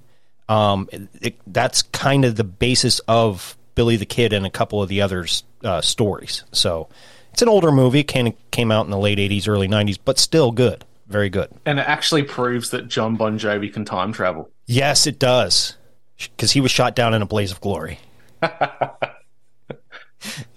[0.48, 4.82] Um, it, it- that's kind of the basis of Billy the Kid and a couple
[4.82, 6.44] of the others' uh, stories.
[6.52, 6.88] So
[7.32, 10.52] it's an older movie, came came out in the late '80s, early '90s, but still
[10.52, 11.50] good, very good.
[11.66, 14.48] And it actually proves that Jon Bon Jovi can time travel.
[14.66, 15.76] Yes, it does.
[16.18, 17.98] Because he was shot down in a blaze of glory.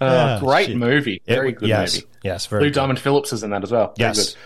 [0.00, 0.76] Ah, great shit.
[0.76, 1.22] movie.
[1.26, 2.06] It- Very good yes, movie.
[2.24, 2.74] Yes, very Lou good.
[2.74, 3.92] Diamond Phillips is in that as well.
[3.96, 4.30] Very Yes.
[4.30, 4.36] good.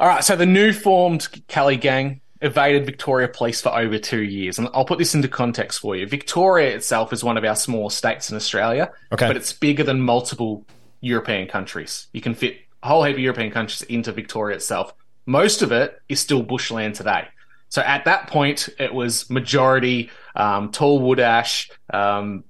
[0.00, 0.22] All right.
[0.22, 4.58] So the new formed Kelly gang evaded Victoria Police for over two years.
[4.58, 6.06] And I'll put this into context for you.
[6.06, 9.26] Victoria itself is one of our small states in Australia, Okay.
[9.26, 10.66] but it's bigger than multiple
[11.00, 12.08] European countries.
[12.12, 14.92] You can fit a whole heap of European countries into Victoria itself.
[15.24, 17.28] Most of it is still bushland today.
[17.70, 22.44] So at that point, it was majority um, tall wood ash, um,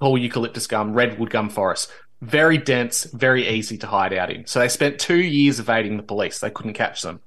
[0.00, 1.90] tall eucalyptus gum, redwood gum forest.
[2.22, 4.46] Very dense, very easy to hide out in.
[4.46, 6.38] So they spent two years evading the police.
[6.38, 7.20] They couldn't catch them.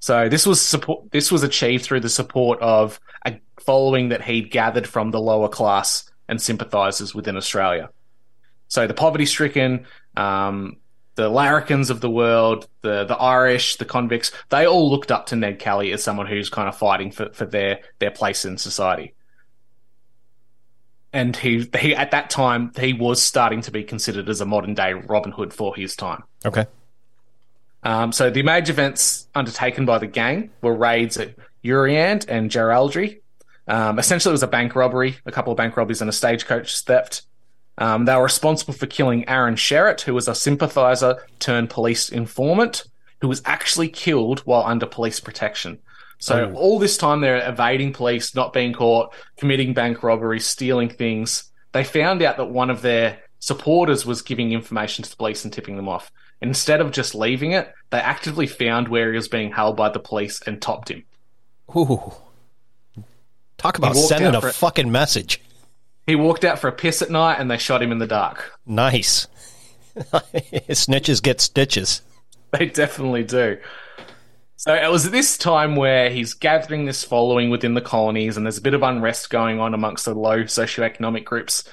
[0.00, 1.12] So this was support.
[1.12, 5.48] This was achieved through the support of a following that he'd gathered from the lower
[5.48, 7.90] class and sympathisers within Australia.
[8.68, 9.86] So the poverty-stricken,
[10.16, 10.78] um,
[11.14, 15.36] the larrikins of the world, the the Irish, the convicts, they all looked up to
[15.36, 19.14] Ned Kelly as someone who's kind of fighting for, for their their place in society.
[21.12, 24.74] And he he at that time he was starting to be considered as a modern
[24.74, 26.22] day Robin Hood for his time.
[26.44, 26.66] Okay.
[27.82, 33.20] Um, so the major events undertaken by the gang were raids at Euroa and Jerilderie.
[33.68, 36.80] Um, essentially, it was a bank robbery, a couple of bank robberies, and a stagecoach
[36.80, 37.22] theft.
[37.78, 42.84] Um, they were responsible for killing Aaron Sherritt, who was a sympathizer turned police informant,
[43.20, 45.78] who was actually killed while under police protection.
[46.22, 51.50] So all this time they're evading police, not being caught, committing bank robberies, stealing things.
[51.72, 55.52] They found out that one of their supporters was giving information to the police and
[55.52, 56.12] tipping them off.
[56.40, 59.98] Instead of just leaving it, they actively found where he was being held by the
[59.98, 61.02] police and topped him.
[61.76, 62.12] Ooh.
[63.58, 65.40] Talk about sending out a fucking message.
[66.06, 68.52] He walked out for a piss at night and they shot him in the dark.
[68.64, 69.26] Nice.
[69.96, 72.02] Snitches get stitches.
[72.52, 73.58] They definitely do.
[74.64, 78.46] So it was at this time where he's gathering this following within the colonies, and
[78.46, 81.64] there's a bit of unrest going on amongst the low socioeconomic groups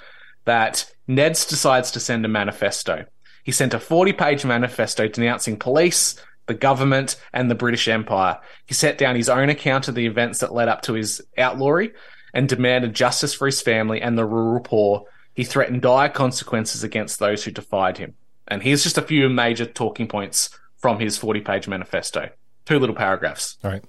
[0.45, 3.05] that Neds decides to send a manifesto.
[3.43, 8.39] He sent a 40 page manifesto denouncing police, the government, and the British Empire.
[8.65, 11.91] He set down his own account of the events that led up to his outlawry
[12.33, 15.03] and demanded justice for his family and the rural poor.
[15.35, 18.15] He threatened dire consequences against those who defied him.
[18.47, 20.49] And here's just a few major talking points
[20.79, 22.31] from his 40 page manifesto.
[22.69, 23.57] Two little paragraphs.
[23.63, 23.83] All right.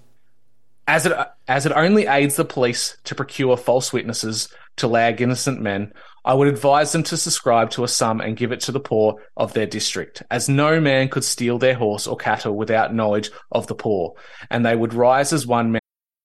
[0.89, 1.13] As it,
[1.47, 5.93] as it only aids the police to procure false witnesses to lag innocent men,
[6.25, 9.17] I would advise them to subscribe to a sum and give it to the poor
[9.37, 13.67] of their district, as no man could steal their horse or cattle without knowledge of
[13.67, 14.15] the poor,
[14.49, 15.80] and they would rise as one man.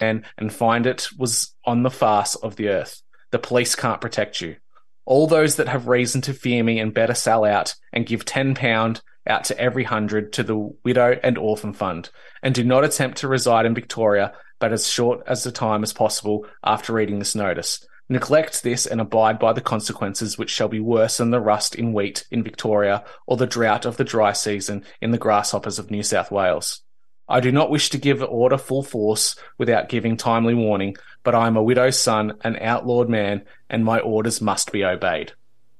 [0.00, 3.02] And and find it was on the farce of the earth.
[3.30, 4.56] The police can't protect you.
[5.04, 8.54] All those that have reason to fear me and better sell out and give ten
[8.54, 12.10] pound out to every hundred to the widow and orphan fund,
[12.42, 15.92] and do not attempt to reside in Victoria, but as short as the time as
[15.92, 17.86] possible after reading this notice.
[18.10, 21.92] Neglect this and abide by the consequences, which shall be worse than the rust in
[21.92, 26.02] wheat in Victoria or the drought of the dry season in the grasshoppers of New
[26.02, 26.80] South Wales.
[27.28, 31.46] I do not wish to give order full force without giving timely warning, but I
[31.46, 35.32] am a widow's son, an outlawed man, and my orders must be obeyed.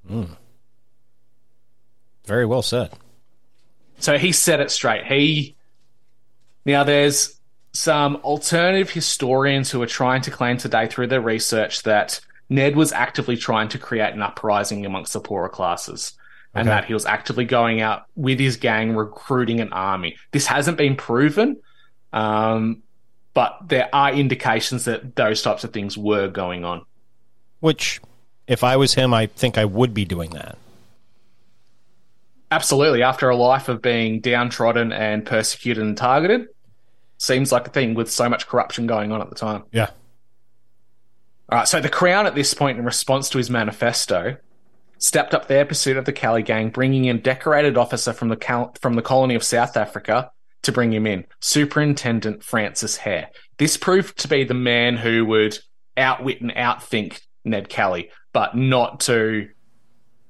[0.07, 0.25] Hmm.
[2.27, 2.93] Very well said.
[3.99, 5.07] So he said it straight.
[5.07, 5.57] He
[6.65, 7.39] now there's
[7.73, 12.21] some alternative historians who are trying to claim today through their research that
[12.51, 16.13] Ned was actively trying to create an uprising amongst the poorer classes.
[16.55, 20.17] And that he was actively going out with his gang recruiting an army.
[20.33, 21.59] This hasn't been proven,
[22.13, 22.83] um,
[23.33, 26.85] but there are indications that those types of things were going on.
[27.61, 28.01] Which,
[28.49, 30.59] if I was him, I think I would be doing that.
[32.51, 33.03] Absolutely.
[33.03, 36.49] After a life of being downtrodden and persecuted and targeted,
[37.19, 39.65] seems like a thing with so much corruption going on at the time.
[39.71, 39.91] Yeah.
[41.51, 44.37] All right, so the Crown at this point, in response to his manifesto,
[44.99, 48.75] stepped up their pursuit of the Kelly gang, bringing in decorated officer from the cal-
[48.81, 50.31] from the colony of South Africa
[50.63, 53.31] to bring him in, Superintendent Francis Hare.
[53.59, 55.59] This proved to be the man who would
[55.97, 59.49] outwit and outthink Ned Kelly, but not to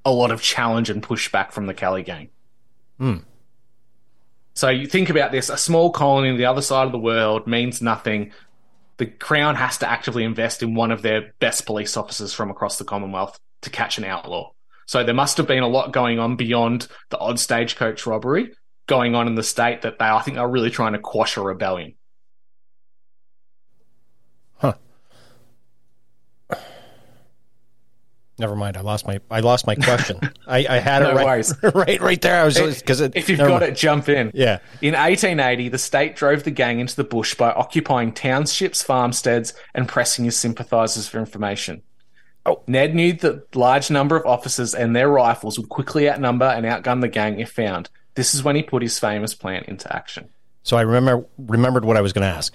[0.04, 2.30] a lot of challenge and pushback from the Kelly gang.
[2.98, 3.16] Hmm.
[4.54, 7.46] So you think about this: a small colony on the other side of the world
[7.46, 8.32] means nothing.
[8.98, 12.78] The Crown has to actively invest in one of their best police officers from across
[12.78, 14.50] the Commonwealth to catch an outlaw.
[14.88, 18.52] So there must have been a lot going on beyond the odd stagecoach robbery
[18.86, 21.42] going on in the state that they, I think, are really trying to quash a
[21.42, 21.94] rebellion.
[24.54, 24.72] Huh.
[28.38, 28.78] Never mind.
[28.78, 30.20] I lost my I lost my question.
[30.46, 31.54] I, I had No it right, worries.
[31.74, 32.40] right right there.
[32.40, 34.30] I was because If you've got it, jump in.
[34.32, 34.60] Yeah.
[34.80, 39.86] In 1880, the state drove the gang into the bush by occupying townships, farmsteads, and
[39.86, 41.82] pressing his sympathisers for information.
[42.48, 42.62] Oh.
[42.66, 47.00] Ned knew that large number of officers and their rifles would quickly outnumber and outgun
[47.00, 47.90] the gang if found.
[48.14, 50.28] This is when he put his famous plan into action.
[50.62, 52.54] So I remember remembered what I was going to ask.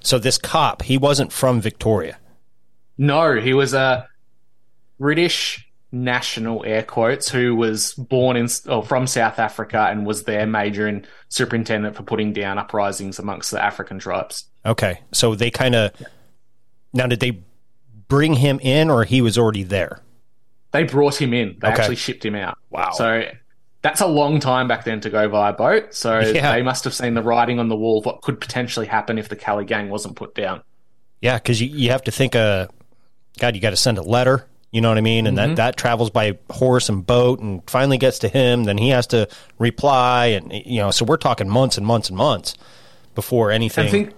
[0.00, 2.18] So this cop, he wasn't from Victoria.
[2.98, 4.06] No, he was a
[4.98, 10.46] British national, air quotes, who was born in or from South Africa and was their
[10.46, 14.44] major and superintendent for putting down uprisings amongst the African tribes.
[14.66, 15.00] Okay.
[15.12, 15.92] So they kind of
[16.92, 17.42] now did they
[18.08, 20.00] bring him in or he was already there?
[20.72, 21.56] They brought him in.
[21.60, 21.80] They Okay.
[21.80, 22.58] actually shipped him out.
[22.70, 22.90] Wow.
[22.92, 23.24] So
[23.82, 25.94] that's a long time back then to go via boat.
[25.94, 26.52] So Yeah.
[26.52, 29.28] they must have seen the writing on the wall of what could potentially happen if
[29.28, 30.62] the Kelly gang wasn't put down.
[31.20, 32.66] Yeah, because you, you have to think, uh,
[33.38, 34.46] God, you got to send a letter.
[34.72, 35.26] You know what I mean?
[35.28, 35.50] And Mm-hmm.
[35.50, 38.64] that, that travels by horse and boat and finally gets to him.
[38.64, 39.28] Then he has to
[39.58, 40.26] reply.
[40.26, 42.56] And, you know, so we're talking months and months and months
[43.14, 44.12] before anything.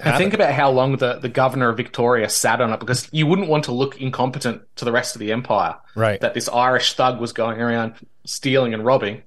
[0.00, 3.26] And think about how long the, the governor of Victoria sat on it because you
[3.26, 5.76] wouldn't want to look incompetent to the rest of the empire.
[5.94, 6.20] Right.
[6.20, 7.94] That this Irish thug was going around
[8.24, 9.22] stealing and robbing.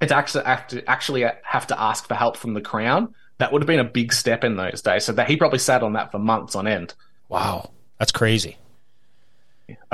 [0.00, 3.14] It's actually have to actually have to ask for help from the crown.
[3.38, 5.04] That would have been a big step in those days.
[5.04, 6.94] So that he probably sat on that for months on end.
[7.28, 8.56] wow, that's crazy.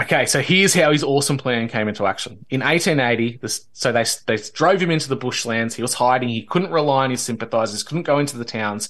[0.01, 2.45] Okay, so here's how his awesome plan came into action.
[2.51, 5.75] In 1880, this, so they they drove him into the bushlands.
[5.75, 6.31] He was hiding.
[6.31, 7.83] He couldn't rely on his sympathizers.
[7.83, 8.89] Couldn't go into the towns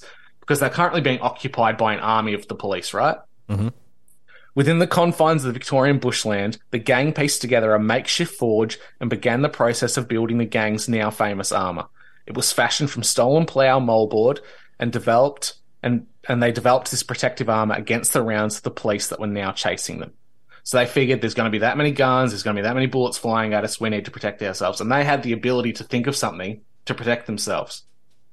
[0.49, 2.91] because they're currently being occupied by an army of the police.
[2.91, 3.17] Right.
[3.47, 3.71] Mhm.
[4.55, 9.11] Within the confines of the Victorian bushland, the gang pieced together a makeshift forge and
[9.11, 11.85] began the process of building the gang's now famous armor.
[12.25, 14.39] It was fashioned from stolen plough moldboard
[14.79, 19.07] and developed and and they developed this protective armor against the rounds of the police
[19.09, 20.13] that were now chasing them.
[20.63, 22.75] So they figured there's going to be that many guns, there's going to be that
[22.75, 23.79] many bullets flying at us.
[23.79, 26.95] We need to protect ourselves, and they had the ability to think of something to
[26.95, 27.83] protect themselves.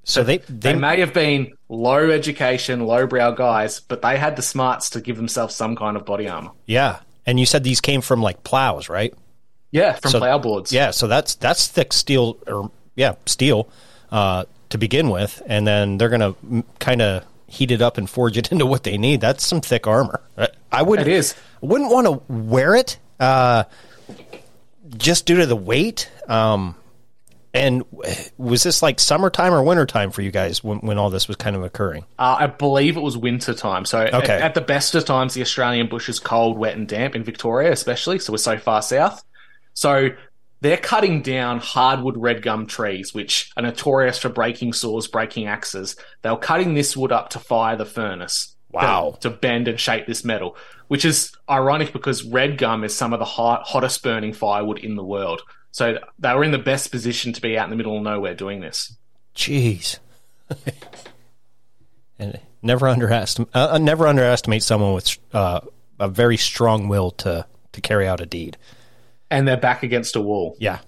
[0.09, 4.41] So they, They they, may have been low education, lowbrow guys, but they had the
[4.41, 6.51] smarts to give themselves some kind of body armor.
[6.65, 6.99] yeah.
[7.25, 9.13] And you said these came from like plows, right?
[9.71, 10.71] Yeah, from So- plow boards.
[10.71, 10.91] Yeah.
[10.91, 13.67] So that's, that's thick steel or yeah, steel,
[14.13, 15.41] uh, to begin with.
[15.45, 18.83] And then they're going to kind of heat it up and forge it into what
[18.83, 19.19] they need.
[19.19, 20.21] That's some thick armor.
[20.37, 21.35] I- I would, It is.
[21.59, 23.65] wouldn't want to wear it, uh,
[24.97, 26.09] just due to the weight.
[26.29, 26.75] Um,
[27.57, 27.83] and
[28.37, 31.55] was this like summertime or wintertime for you guys when, when all this was kind
[31.55, 32.05] of occurring?
[32.17, 33.85] Uh, I believe it was winter time.
[33.85, 37.15] So at- at, the best of times, the Australian bush is cold, wet, and damp
[37.15, 38.19] in Victoria, especially.
[38.19, 39.23] So we're so far south.
[39.73, 40.09] So
[40.61, 45.95] they're cutting down hardwood red gum trees, which are notorious for breaking saws, breaking axes.
[46.21, 48.55] They were cutting this wood up to fire the furnace.
[48.71, 49.17] Wow.
[49.21, 53.13] To, to bend and shape this metal, which is ironic because red gum is some
[53.13, 55.41] of the hot, hottest burning firewood in the world.
[55.71, 58.33] So they were in the best position to be out in the middle of nowhere
[58.33, 58.95] doing this.
[59.35, 59.99] Jeez.
[62.19, 65.59] and never underestimate uh, uh, never underestimate someone with uh,
[65.99, 68.57] a very strong will to to carry out a deed.
[69.29, 70.55] And they're back against a wall.
[70.59, 70.79] Yeah.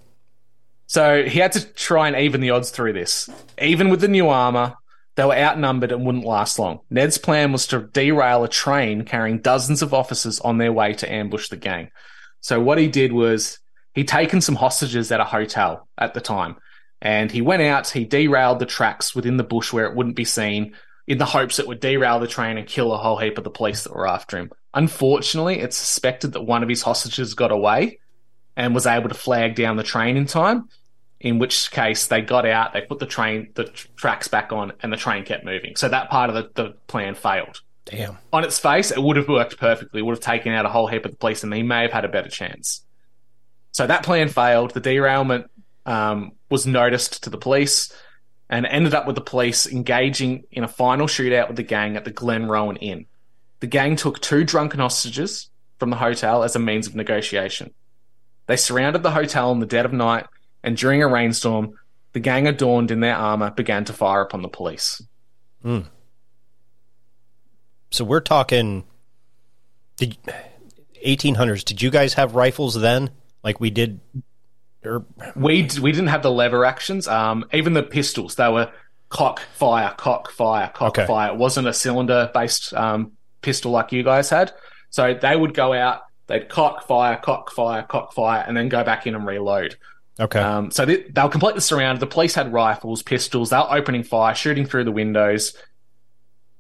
[0.88, 3.30] So he had to try and even the odds through this.
[3.62, 4.76] Even with the new armor,
[5.16, 6.80] they were outnumbered and wouldn't last long.
[6.90, 11.12] Ned's plan was to derail a train carrying dozens of officers on their way to
[11.12, 11.92] ambush the gang.
[12.42, 13.60] So what he did was
[14.00, 16.56] he'd taken some hostages at a hotel at the time,
[17.02, 20.24] and he went out, he derailed the tracks within the bush where it wouldn't be
[20.24, 20.74] seen,
[21.06, 23.50] in the hopes it would derail the train and kill a whole heap of the
[23.50, 24.52] police that were after him.
[24.74, 28.00] Unfortunately, it's suspected that one of his hostages got away
[28.56, 30.70] and was able to flag down the train in time.
[31.20, 34.72] In which case, they got out, they put the train, the tr- tracks back on,
[34.80, 35.76] and the train kept moving.
[35.76, 37.60] So that part of the, the plan failed.
[37.84, 38.18] Damn.
[38.32, 40.00] On its face, it would have worked perfectly.
[40.00, 41.92] It would have taken out a whole heap of the police, and he may have
[41.92, 42.86] had a better chance.
[43.80, 44.72] So that plan failed.
[44.72, 45.50] The derailment
[45.86, 47.94] um, was noticed to the police,
[48.50, 52.04] and ended up with the police engaging in a final shootout with the gang at
[52.04, 53.06] the Glenrowan Inn.
[53.62, 57.74] the gang took two drunken hostages from the hotel as a means of negotiation.
[58.48, 60.26] They surrounded the hotel in the dead of night,
[60.62, 61.80] and during a rainstorm,
[62.12, 65.02] the gang adorned in their armor began to fire upon the police.
[67.92, 68.84] So we're talking
[69.96, 70.18] did
[71.08, 71.64] 1800s.
[71.64, 73.12] Did you guys have rifles then
[73.44, 74.00] like we did
[74.86, 77.08] or We d- we didn't have the lever actions.
[77.08, 78.72] Um, even the pistols, they were
[79.10, 81.06] cock fire, cock fire, cock Okay.
[81.08, 81.32] fire.
[81.34, 84.52] It wasn't a cylinder based um, pistol like you guys had.
[84.90, 88.84] So they would go out, they'd cock fire, cock fire, cock fire, and then go
[88.84, 89.76] back in and reload.
[90.20, 90.40] Okay.
[90.40, 92.02] Um, so they, they were completely surrounded.
[92.02, 93.50] The police had rifles, pistols.
[93.52, 95.56] They were opening fire, shooting through the windows.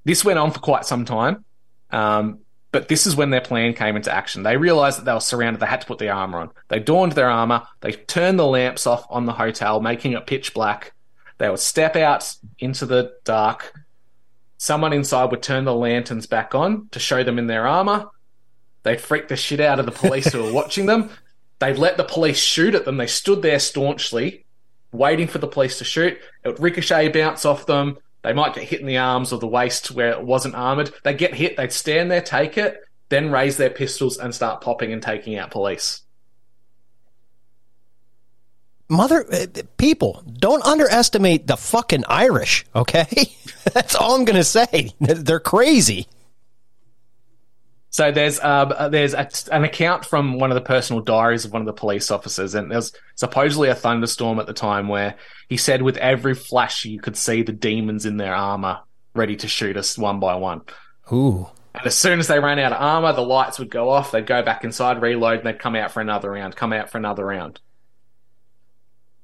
[0.05, 1.43] This went on for quite some time.
[1.91, 2.39] Um,
[2.71, 4.43] but this is when their plan came into action.
[4.43, 5.59] They realized that they were surrounded.
[5.59, 6.51] They had to put their armor on.
[6.67, 7.65] They donned their armor.
[7.81, 10.93] They turned the lamps off on the hotel, making it pitch black.
[11.39, 13.73] They would step out into the dark.
[14.57, 18.07] Someone inside would turn the lanterns back on to show them in their armor.
[18.83, 21.09] They'd freak the shit out of the police who were watching them.
[21.59, 22.97] They'd let the police shoot at them.
[22.97, 24.45] They stood there staunchly,
[24.91, 26.17] waiting for the police to shoot.
[26.43, 27.97] It would ricochet, bounce off them.
[28.21, 30.91] They might get hit in the arms or the waist where it wasn't armored.
[31.03, 34.91] They'd get hit, they'd stand there, take it, then raise their pistols and start popping
[34.91, 36.01] and taking out police.
[38.89, 39.45] Mother uh,
[39.77, 43.31] people, don't underestimate the fucking Irish, okay?
[43.73, 44.91] That's all I'm going to say.
[44.99, 46.07] They're crazy.
[47.99, 51.51] So there's um, uh, there's a, an account from one of the personal diaries of
[51.51, 55.15] one of the police officers, and there's supposedly a thunderstorm at the time where
[55.49, 58.79] he said with every flash you could see the demons in their armor
[59.13, 60.61] ready to shoot us one by one.
[61.11, 61.49] Ooh.
[61.75, 64.11] And as soon as they ran out of armor, the lights would go off.
[64.13, 66.55] They'd go back inside, reload, and they'd come out for another round.
[66.55, 67.59] Come out for another round.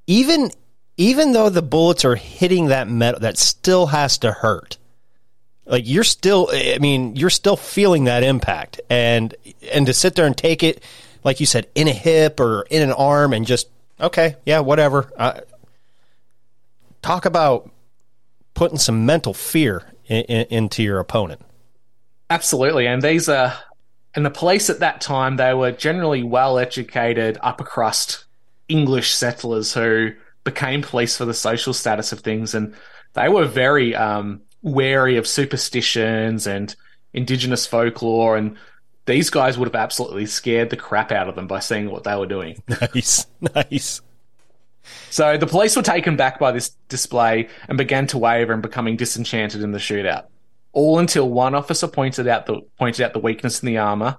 [0.05, 0.51] Even
[0.97, 4.77] even though the bullets are hitting that metal that still has to hurt.
[5.65, 9.33] Like you're still I mean, you're still feeling that impact and
[9.71, 10.83] and to sit there and take it
[11.23, 13.67] like you said in a hip or in an arm and just
[13.99, 15.11] okay, yeah, whatever.
[15.17, 15.41] Uh,
[17.01, 17.69] talk about
[18.53, 21.41] putting some mental fear in, in, into your opponent.
[22.29, 23.53] Absolutely, and these are,
[24.15, 28.25] and the police at that time they were generally well-educated, upper crust
[28.67, 30.11] English settlers who
[30.43, 32.73] became police for the social status of things, and
[33.13, 36.75] they were very um, wary of superstitions and
[37.13, 38.57] indigenous folklore, and
[39.05, 42.15] these guys would have absolutely scared the crap out of them by seeing what they
[42.15, 42.61] were doing.
[42.81, 44.01] Nice, nice.
[45.09, 48.97] So the police were taken back by this display and began to waver and becoming
[48.97, 50.25] disenchanted in the shootout.
[50.73, 54.17] All until one officer pointed out the pointed out the weakness in the armor,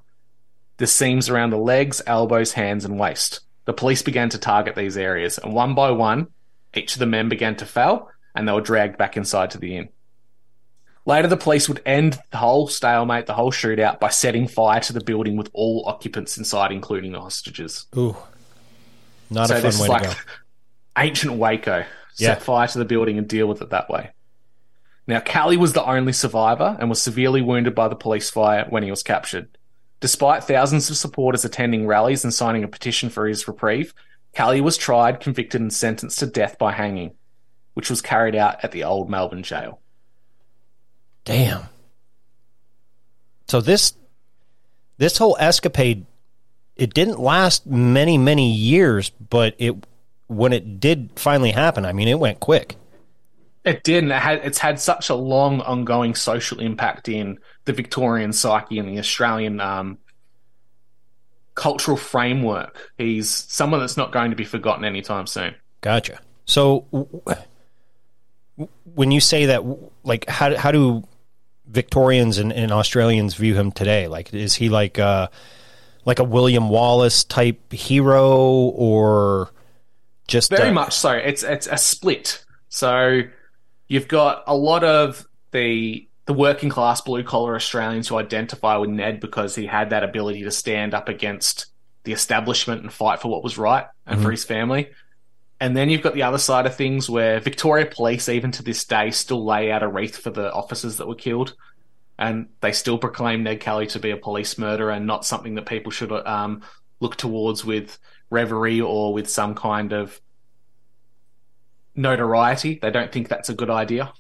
[0.79, 3.41] the seams around the legs, elbows, hands, and waist.
[3.67, 6.29] The police began to target these areas, and one by one,
[6.75, 9.77] each of the men began to fail, and they were dragged back inside to the
[9.77, 9.89] inn.
[11.07, 14.93] Later, the police would end the whole stalemate, the whole shootout, by setting fire to
[14.93, 17.87] the building with all occupants inside, including the hostages.
[17.97, 18.17] Ooh.
[19.31, 20.15] Not so a fun way like to go.
[20.99, 21.85] ancient Waco.
[22.17, 22.35] Yeah.
[22.35, 24.11] Set fire to the building and deal with it that way.
[25.07, 28.83] Now, Kelly was the only survivor and was severely wounded by the police fire when
[28.83, 29.57] he was captured.
[30.01, 33.95] Despite thousands of supporters attending rallies and signing a petition for his reprieve,
[34.35, 37.13] Kelly was tried, convicted, and sentenced to death by hanging,
[37.75, 39.81] which was carried out at the old Melbourne jail.
[41.27, 41.65] Damn.
[43.49, 43.93] So this
[44.97, 46.07] this whole escapade
[46.77, 49.87] it didn't last many many years, but it
[50.29, 52.77] when it did finally happen, I mean, it went quick.
[53.65, 57.73] It did, and it had, it's had such a long, ongoing social impact in the
[57.73, 59.99] Victorian psyche and the Australian um,
[61.55, 62.93] cultural framework.
[62.97, 65.55] He's someone that's not going to be forgotten anytime soon.
[65.81, 66.21] Gotcha.
[66.45, 66.87] So
[68.95, 71.03] when you say that, w- like, how how do
[71.67, 74.09] Victorians and, and Australians view him today?
[74.09, 75.29] Like, is he like uh
[76.07, 79.51] like a William Wallace type hero, or
[80.29, 81.11] just Very uh, much so.
[81.11, 82.45] It's it's a split.
[82.69, 83.23] So
[83.89, 88.91] you've got a lot of the the working class blue collar Australians who identify with
[88.91, 91.67] Ned because he had that ability to stand up against
[92.05, 94.91] the establishment and fight for what was right and for his family.
[95.61, 98.85] And then you've got the other side of things where Victoria Police, even to this
[98.85, 101.55] day, still lay out a wreath for the officers that were killed.
[102.19, 105.67] And they still proclaim Ned Kelly to be a police murderer and not something that
[105.67, 106.63] people should um,
[107.01, 107.99] look towards with
[108.31, 110.21] reverie or with some kind of
[111.95, 112.79] notoriety.
[112.81, 114.13] They don't think that's a good idea.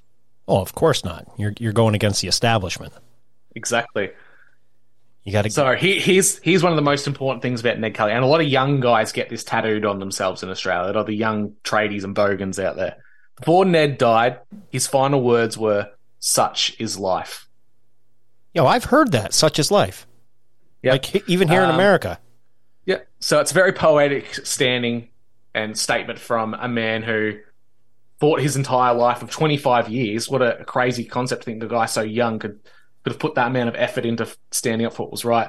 [0.49, 1.26] Oh, of course not.
[1.37, 2.93] You're you're going against the establishment.
[3.55, 4.11] Exactly.
[5.27, 5.51] You got to.
[5.51, 8.29] So he, here's here's one of the most important things about Ned Kelly, and a
[8.29, 10.85] lot of young guys get this tattooed on themselves in Australia.
[10.85, 12.97] A lot of the young tradies and bogans out there.
[13.37, 14.39] Before Ned died,
[14.70, 17.49] his final words were, "Such is life."
[18.55, 20.07] Know, I've heard that, such is life.
[20.83, 20.93] Yeah.
[20.93, 22.18] Like even here in Um, America.
[22.87, 23.01] Yeah.
[23.18, 25.09] So it's a very poetic standing
[25.55, 27.33] and statement from a man who
[28.20, 30.31] fought his entire life of 25 years.
[30.31, 32.61] What a crazy concept to think a guy so young could,
[33.07, 35.49] could have put that amount of effort into standing up for what was right.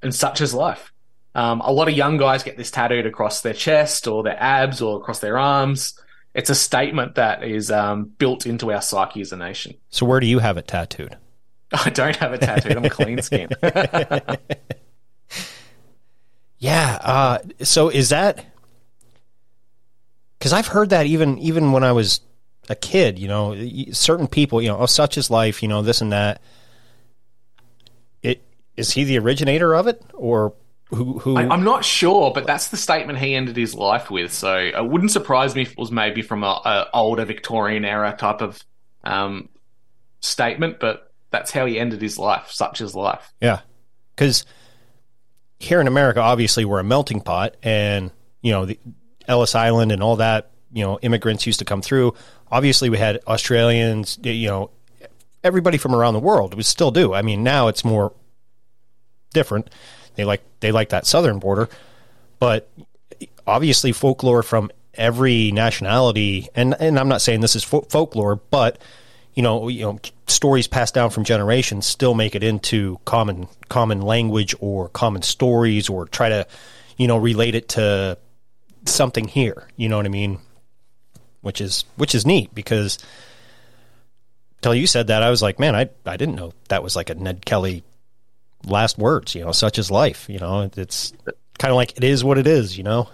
[0.00, 0.94] And such is life.
[1.34, 4.80] Um, a lot of young guys get this tattooed across their chest or their abs
[4.80, 6.00] or across their arms.
[6.32, 9.74] It's a statement that is um, built into our psyche as a nation.
[9.90, 11.18] So where do you have it tattooed?
[11.84, 12.78] I don't have it tattooed.
[12.78, 13.50] I'm a clean skin.
[16.58, 16.98] Yeah.
[17.02, 18.42] Uh, so is that
[20.38, 22.22] because I've heard that even even when I was
[22.70, 23.54] a kid, you know,
[23.92, 26.40] certain people, you know, oh, such is life, you know, this and that.
[28.76, 30.54] Is he the originator of it, or
[30.90, 31.18] who?
[31.18, 31.36] Who?
[31.36, 34.32] I, I'm not sure, but that's the statement he ended his life with.
[34.32, 38.14] So it wouldn't surprise me if it was maybe from a, a older Victorian era
[38.16, 38.62] type of
[39.02, 39.48] um,
[40.20, 42.50] statement, but that's how he ended his life.
[42.50, 43.32] Such is life.
[43.40, 43.60] Yeah,
[44.14, 44.44] because
[45.58, 48.10] here in America, obviously, we're a melting pot, and
[48.42, 48.78] you know, the
[49.26, 50.50] Ellis Island and all that.
[50.72, 52.14] You know, immigrants used to come through.
[52.50, 54.18] Obviously, we had Australians.
[54.22, 54.70] You know,
[55.42, 56.54] everybody from around the world.
[56.54, 57.14] We still do.
[57.14, 58.12] I mean, now it's more
[59.32, 59.70] different.
[60.14, 61.68] They like they like that southern border,
[62.38, 62.70] but
[63.46, 66.48] obviously, folklore from every nationality.
[66.54, 68.78] And and I'm not saying this is fo- folklore, but
[69.34, 74.00] you know, you know, stories passed down from generations still make it into common common
[74.00, 76.46] language or common stories, or try to,
[76.96, 78.18] you know, relate it to
[78.86, 79.68] something here.
[79.76, 80.38] You know what I mean?
[81.42, 82.98] Which is which is neat because
[84.62, 87.10] till you said that, I was like, man, I I didn't know that was like
[87.10, 87.84] a Ned Kelly
[88.66, 89.34] last words.
[89.34, 90.28] You know, such is life.
[90.28, 91.12] You know, it's
[91.58, 92.76] kind of like it is what it is.
[92.76, 93.08] You know.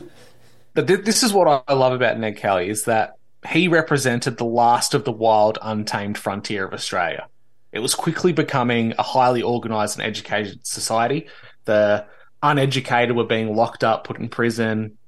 [0.75, 3.17] But th- this is what I love about Ned Kelly is that
[3.49, 7.27] he represented the last of the wild, untamed frontier of Australia.
[7.73, 11.27] It was quickly becoming a highly organised and educated society.
[11.65, 12.07] The
[12.43, 14.99] uneducated were being locked up, put in prison,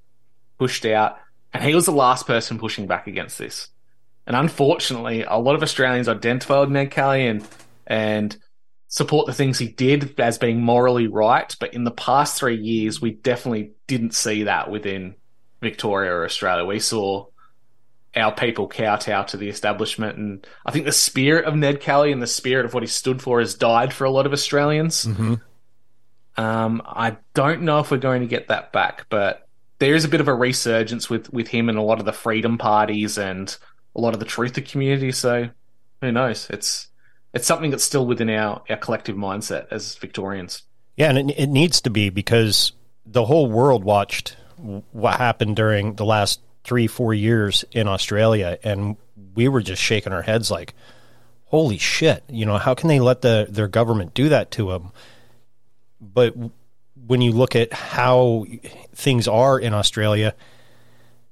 [0.58, 1.18] pushed out,
[1.52, 3.68] and he was the last person pushing back against this.
[4.26, 7.46] And unfortunately, a lot of Australians identified with Ned Kelly and
[7.86, 8.36] and
[8.94, 11.56] support the things he did as being morally right.
[11.58, 15.16] But in the past three years, we definitely didn't see that within
[15.60, 16.64] Victoria or Australia.
[16.64, 17.26] We saw
[18.14, 22.22] our people kowtow to the establishment, and I think the spirit of Ned Kelly and
[22.22, 25.04] the spirit of what he stood for has died for a lot of Australians.
[26.36, 29.48] Um, I don't know if we're going to get that back, but
[29.80, 32.12] there is a bit of a resurgence with with him and a lot of the
[32.12, 33.56] freedom parties and
[33.96, 35.10] a lot of the truther community.
[35.10, 35.50] So
[36.00, 36.48] who knows?
[36.48, 36.86] It's
[37.34, 40.62] it's something that's still within our our collective mindset as Victorians.
[40.96, 42.72] Yeah, and it, it needs to be because
[43.04, 44.36] the whole world watched
[44.92, 48.96] what happened during the last three, four years in Australia, and
[49.34, 50.74] we were just shaking our heads like,
[51.46, 54.92] "Holy shit!" You know, how can they let the their government do that to them?
[56.00, 56.34] But
[57.06, 58.46] when you look at how
[58.94, 60.34] things are in Australia,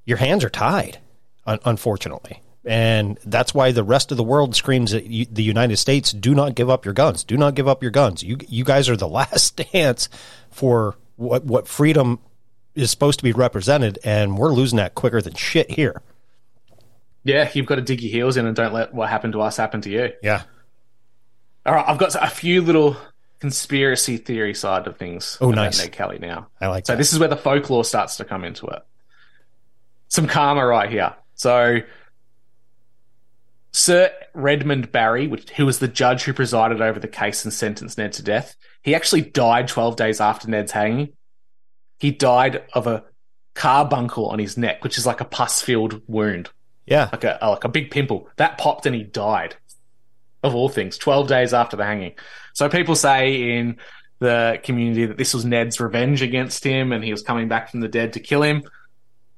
[0.05, 0.99] your hands are tied,
[1.47, 2.42] un- unfortunately.
[2.65, 6.35] And that's why the rest of the world screams at you, the United States: "Do
[6.35, 7.25] not give up your guns!
[7.25, 8.23] Do not give up your guns!
[8.23, 10.09] You you guys are the last stance
[10.51, 12.21] for what what freedom
[12.75, 16.03] is supposed to be represented, and we're losing that quicker than shit here."
[17.25, 19.57] Yeah, you've got to dig your heels in and don't let what happened to us
[19.57, 20.13] happen to you.
[20.23, 20.43] Yeah.
[21.65, 22.97] All right, I've got a few little
[23.39, 25.39] conspiracy theory side of things.
[25.41, 25.81] Oh, nice.
[25.81, 26.49] Ned Kelly now.
[26.61, 26.97] I like So that.
[26.97, 28.83] this is where the folklore starts to come into it.
[30.09, 31.15] Some karma right here.
[31.35, 31.79] So
[33.73, 37.99] Sir Redmond Barry, which, who was the judge who presided over the case and sentenced
[37.99, 41.13] Ned to death, he actually died 12 days after Ned's hanging.
[41.99, 43.05] He died of a
[43.55, 46.51] carbuncle on his neck, which is like a pus-filled wound,
[46.87, 47.09] Yeah.
[47.13, 48.29] like a uh, like a big pimple.
[48.37, 49.57] That popped and he died.
[50.43, 52.15] Of all things, 12 days after the hanging.
[52.53, 53.77] So people say in
[54.19, 57.79] the community that this was Ned's revenge against him and he was coming back from
[57.79, 58.65] the dead to kill him.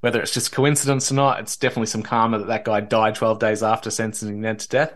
[0.05, 3.39] Whether it's just coincidence or not, it's definitely some karma that that guy died 12
[3.39, 4.93] days after sentencing Ned to death.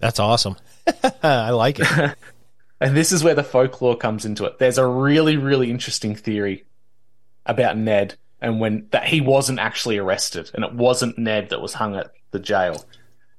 [0.00, 0.56] That's awesome.
[1.22, 1.86] I like it.
[2.80, 4.58] And this is where the folklore comes into it.
[4.58, 6.64] There's a really, really interesting theory
[7.46, 11.74] about Ned and when that he wasn't actually arrested and it wasn't Ned that was
[11.74, 12.84] hung at the jail.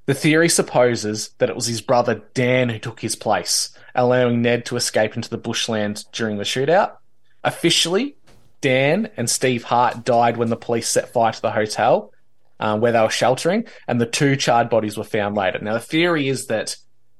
[0.05, 4.65] The theory supposes that it was his brother Dan who took his place, allowing Ned
[4.67, 6.95] to escape into the bushland during the shootout.
[7.43, 8.15] Officially,
[8.61, 12.11] Dan and Steve Hart died when the police set fire to the hotel
[12.59, 15.59] uh, where they were sheltering, and the two charred bodies were found later.
[15.59, 16.75] Now, the theory is that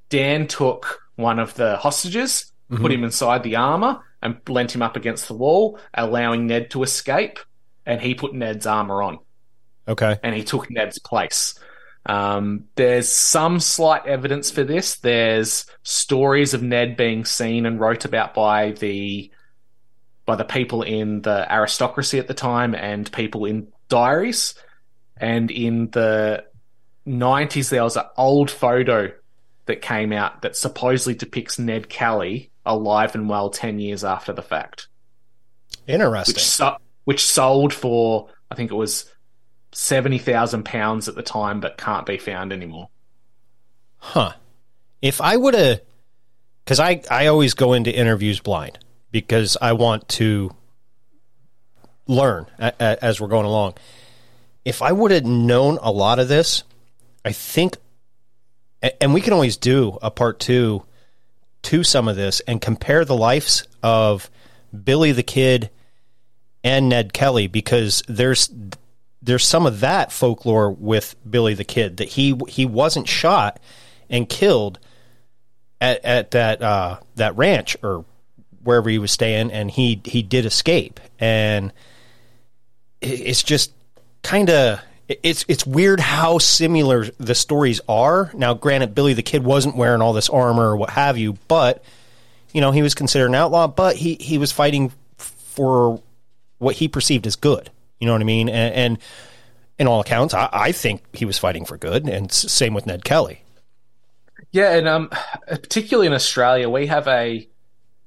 [0.09, 4.95] Dan took one of the hostages, put him inside the armor, and leant him up
[4.97, 7.39] against the wall, allowing Ned to escape,
[7.85, 9.19] and he put Ned's armor on
[9.87, 10.17] Okay.
[10.21, 11.55] and he took Ned's place.
[12.05, 14.97] Um, there's some slight evidence for this.
[14.97, 19.31] There's stories of Ned being seen and wrote about by the
[20.29, 24.53] by the people in the aristocracy at the time and people in diaries.
[25.17, 26.45] And in the
[27.07, 29.11] 90s, there was an old photo
[29.65, 34.43] that came out that supposedly depicts Ned Kelly alive and well 10 years after the
[34.43, 34.87] fact.
[35.87, 36.35] Interesting.
[36.35, 39.11] Which, so- which sold for, I think it was
[39.71, 42.89] 70,000 pounds at the time, but can't be found anymore.
[43.97, 44.33] Huh.
[45.01, 45.81] If I would have,
[46.63, 48.77] because I, I always go into interviews blind
[49.11, 50.55] because I want to
[52.07, 53.75] learn as we're going along.
[54.65, 56.63] If I would have known a lot of this,
[57.23, 57.77] I think,
[58.99, 60.83] and we can always do a part two
[61.63, 64.29] to some of this and compare the lives of
[64.83, 65.69] Billy the Kid
[66.63, 68.49] and Ned Kelly because there's
[69.21, 73.59] there's some of that folklore with Billy the Kid that he he wasn't shot
[74.09, 74.79] and killed
[75.81, 78.05] at, at that uh, that ranch or
[78.69, 81.73] wherever he was staying, and he he did escape, and
[83.01, 83.73] it's just
[84.21, 88.29] kind of it's it's weird how similar the stories are.
[88.35, 91.83] Now, granted, Billy the Kid wasn't wearing all this armor or what have you, but
[92.53, 95.99] you know he was considered an outlaw, but he he was fighting for
[96.59, 97.71] what he perceived as good.
[97.99, 98.49] You know what I mean?
[98.49, 98.97] And, and
[99.79, 103.03] in all accounts, I, I, think he was fighting for good, and same with Ned
[103.03, 103.41] Kelly.
[104.51, 105.09] Yeah, and um,
[105.47, 107.47] particularly in Australia, we have a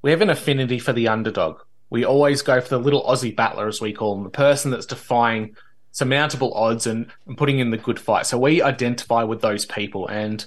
[0.02, 1.60] we have an affinity for the underdog.
[1.90, 4.86] We always go for the little Aussie battler, as we call them, the person that's
[4.86, 5.56] defying
[5.92, 8.26] surmountable odds and, and putting in the good fight.
[8.26, 10.44] So we identify with those people, and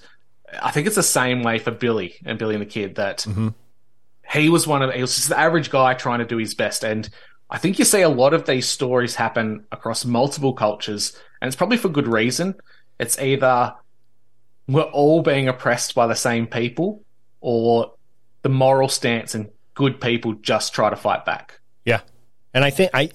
[0.62, 3.50] I think it's the same way for Billy and Billy and the Kid that mm-hmm.
[4.32, 6.84] he was one of he was just the average guy trying to do his best,
[6.84, 7.08] and
[7.50, 11.56] I think you see a lot of these stories happen across multiple cultures, and it's
[11.56, 12.56] probably for good reason.
[13.00, 13.76] It's either
[14.68, 17.04] we're all being oppressed by the same people,
[17.40, 17.94] or
[18.46, 21.60] the moral stance and good people just try to fight back.
[21.84, 22.02] Yeah,
[22.54, 23.10] and I think I,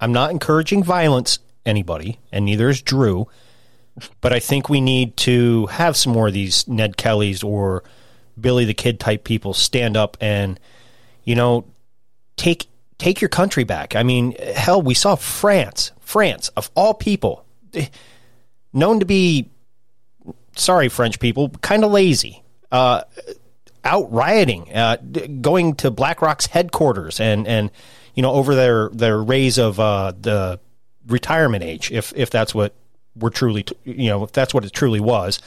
[0.00, 3.28] I'm not encouraging violence anybody, and neither is Drew.
[4.20, 7.84] But I think we need to have some more of these Ned Kellys or
[8.40, 10.58] Billy the Kid type people stand up and,
[11.22, 11.64] you know,
[12.36, 12.66] take
[12.98, 13.94] take your country back.
[13.94, 17.44] I mean, hell, we saw France, France of all people,
[18.72, 19.50] known to be
[20.56, 22.42] sorry French people, kind of lazy.
[22.72, 23.02] Uh,
[23.84, 24.96] out rioting, uh,
[25.40, 27.70] going to BlackRock's headquarters and and
[28.14, 30.60] you know over their their raise of uh, the
[31.06, 32.74] retirement age, if if that's what
[33.16, 35.40] we're truly you know if that's what it truly was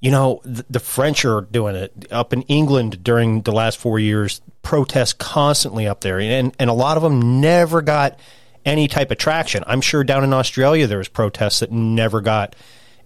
[0.00, 3.98] you know, the, the, French are doing it up in England during the last four
[3.98, 6.20] years, protests constantly up there.
[6.20, 8.18] And, and a lot of them never got
[8.64, 9.64] any type of traction.
[9.66, 12.54] I'm sure down in Australia, there was protests that never got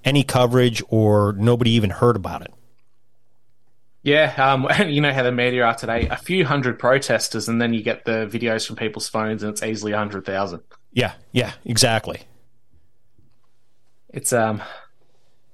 [0.05, 2.53] any coverage or nobody even heard about it.
[4.03, 6.09] Yeah, um, you know how the media are today.
[6.09, 9.62] A few hundred protesters, and then you get the videos from people's phones, and it's
[9.62, 10.62] easily a hundred thousand.
[10.92, 12.22] Yeah, yeah, exactly.
[14.11, 14.62] It's um,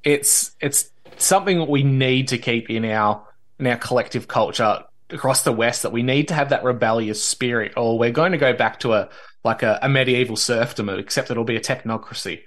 [0.02, 3.24] it's it's something that we need to keep in our
[3.58, 7.72] in our collective culture across the West that we need to have that rebellious spirit,
[7.76, 9.08] or we're going to go back to a
[9.44, 12.40] like a, a medieval serfdom, except it'll be a technocracy.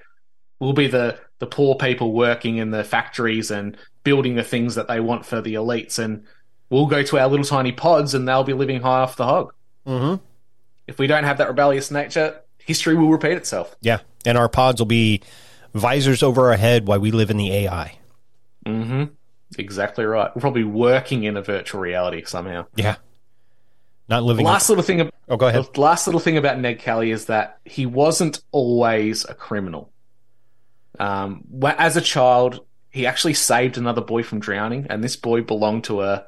[0.62, 4.88] We'll be the the poor people working in the factories and building the things that
[4.88, 6.24] they want for the elites, and
[6.70, 9.53] we'll go to our little tiny pods, and they'll be living high off the hog.
[9.88, 10.24] Mm-hmm.
[10.86, 13.76] If we don't have that rebellious nature, history will repeat itself.
[13.82, 15.24] Yeah, and our pods will be
[15.74, 17.97] visors over our head while we live in the AI.
[18.68, 19.05] Mm-hmm.
[19.57, 20.30] Exactly right.
[20.36, 22.68] We're probably working in a virtual reality somehow.
[22.76, 22.97] Yeah.
[24.07, 24.45] Not living.
[24.45, 25.09] The last little thing.
[25.28, 25.66] Oh, go ahead.
[25.74, 29.90] The last little thing about Ned Kelly is that he wasn't always a criminal.
[30.99, 35.85] Um, as a child, he actually saved another boy from drowning, and this boy belonged
[35.85, 36.25] to a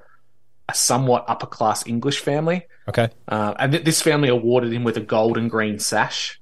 [0.69, 2.65] a somewhat upper class English family.
[2.87, 3.09] Okay.
[3.27, 6.39] Uh, and th- this family awarded him with a gold and green sash,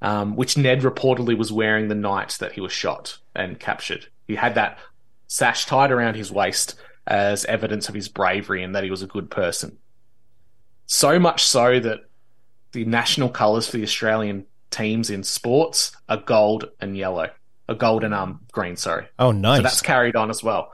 [0.00, 4.06] um, which Ned reportedly was wearing the night that he was shot and captured.
[4.26, 4.78] He had that
[5.26, 9.06] sash tied around his waist as evidence of his bravery and that he was a
[9.06, 9.78] good person.
[10.86, 12.00] So much so that
[12.72, 17.30] the national colours for the Australian teams in sports are gold and yellow.
[17.68, 19.06] A gold and um green, sorry.
[19.18, 19.58] Oh, nice.
[19.58, 20.72] So that's carried on as well.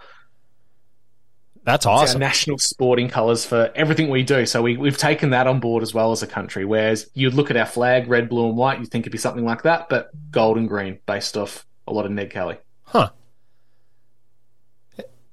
[1.64, 2.20] That's awesome.
[2.20, 4.44] national sporting colours for everything we do.
[4.44, 6.66] So we, we've taken that on board as well as a country.
[6.66, 9.44] Whereas you'd look at our flag, red, blue, and white, you'd think it'd be something
[9.46, 12.58] like that, but gold and green based off a lot of Ned Kelly.
[12.84, 13.08] Huh.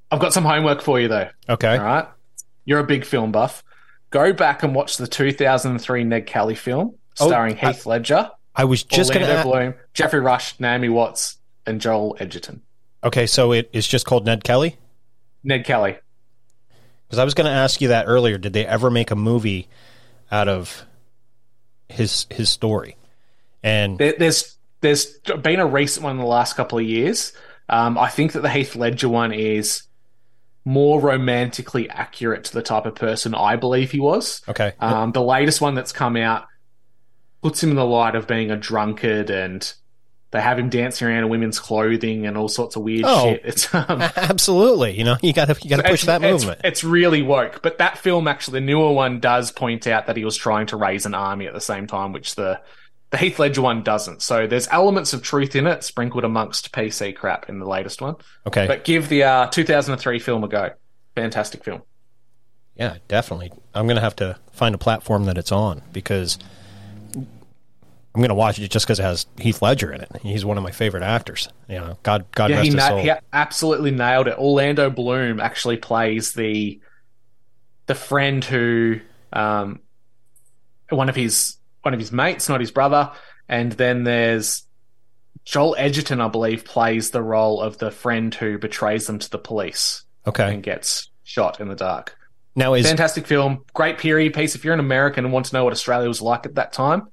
[0.10, 1.30] I've got some homework for you though.
[1.50, 1.78] Okay.
[1.78, 2.08] All right.
[2.66, 3.64] You're a big film buff.
[4.10, 8.66] Go back and watch the 2003 Ned Kelly film Oh, starring I- Heath Ledger, I
[8.66, 9.44] was just going to.
[9.44, 11.38] Bloom, Geoffrey Rush, Naomi Watts.
[11.66, 12.62] And Joel Edgerton.
[13.04, 14.78] Okay, so it is just called Ned Kelly?
[15.44, 15.98] Ned Kelly.
[17.08, 18.38] Because I was going to ask you that earlier.
[18.38, 19.68] Did they ever make a movie
[20.32, 20.86] out of
[21.90, 22.96] his his story?
[23.64, 27.34] And There, there's there's been a recent one in the last couple of years.
[27.70, 29.84] Um, I think that the Heath Ledger one is
[30.64, 34.42] more romantically accurate to the type of person I believe he was.
[34.48, 36.46] okay, Um, the latest one that's come out
[37.42, 39.74] puts him in the light of being a drunkard and
[40.32, 43.26] they have him dancing around in women's clothing and all sorts of weird Oh.
[43.34, 43.42] shit.
[43.46, 44.98] It's um, absolutely.
[44.98, 46.62] You know, you got to you got to push that movement.
[46.64, 47.62] It's, really woke.
[47.62, 50.78] But that film, actually, the newer one does point out that he was trying to
[50.78, 52.60] raise an army at the same time, which the
[53.10, 54.22] the Heath Ledger one doesn't.
[54.22, 58.16] So there's elements of truth in it, sprinkled amongst PC crap in the latest one.
[58.48, 60.70] Okay, But give the uh, 2003 film a go.
[61.16, 61.82] Fantastic film.
[62.76, 63.52] yeah, definitely.
[63.76, 66.40] I'm going to have to find a platform that it's on because
[68.20, 70.10] going to watch it just because it has Heath Ledger in it.
[70.22, 71.48] He's one of my favorite actors.
[71.70, 73.00] You know, God God yeah, rest he, his na- soul.
[73.00, 74.38] he absolutely nailed it.
[74.38, 76.80] Orlando Bloom actually plays the
[77.88, 79.00] the friend who
[79.34, 79.80] um,
[80.90, 83.12] one of his one of his mates, not his brother,
[83.48, 84.66] and then there's
[85.46, 89.40] Joel Edgerton, I believe, plays the role of the friend who betrays them to the
[89.40, 92.16] police Okay, and gets shot in the dark.
[92.56, 94.54] now is Fantastic film, great period piece.
[94.54, 97.08] If you're an American and want to know what Australia was like at that time,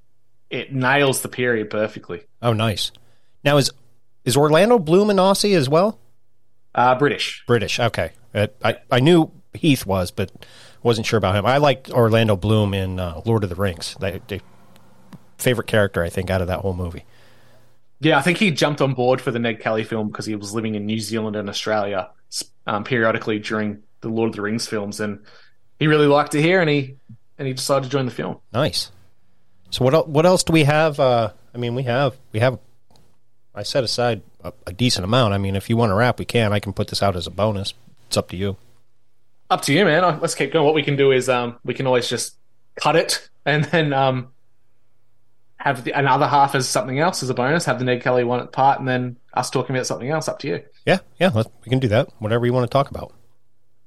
[0.49, 2.21] it nails the period perfectly.
[2.41, 2.91] oh nice.
[3.43, 3.71] Now is
[4.25, 5.99] is Orlando Bloom an Aussie as well?
[6.75, 7.43] Uh, British.
[7.47, 7.79] British.
[7.79, 10.31] Okay, Uh, I I knew Heath was, but
[10.83, 11.45] wasn't sure about him.
[11.45, 13.95] I liked Orlando Bloom in uh, Lord of the Rings.
[13.99, 14.41] They, they,
[15.37, 17.05] favorite character I think out of that whole movie.
[18.01, 20.53] Yeah, I think he jumped on board for the Ned Kelly film because he was
[20.53, 22.09] living in New Zealand and Australia
[22.65, 25.19] um, periodically during the Lord of the Rings films, and
[25.79, 26.95] he really liked it here, and he
[27.37, 28.37] and he decided to join the film.
[28.53, 28.91] Nice.
[29.71, 30.99] So what el- what else do we have?
[30.99, 32.59] Uh, I mean, we have we have.
[33.53, 35.33] I set aside a, a decent amount.
[35.33, 36.53] I mean, if you want to wrap, we can.
[36.53, 37.73] I can put this out as a bonus.
[38.07, 38.57] It's up to you.
[39.49, 40.03] Up to you, man.
[40.03, 40.65] Uh, Let's keep going.
[40.65, 42.35] What we can do is um, we can always just
[42.75, 44.29] cut it and then um,
[45.57, 47.65] have the, another half as something else as a bonus.
[47.65, 50.27] Have the Ned Kelly one at part, and then us talking about something else.
[50.27, 50.63] Up to you.
[50.85, 51.29] Yeah, yeah.
[51.33, 52.09] Let, we can do that.
[52.19, 53.13] Whatever you want to talk about.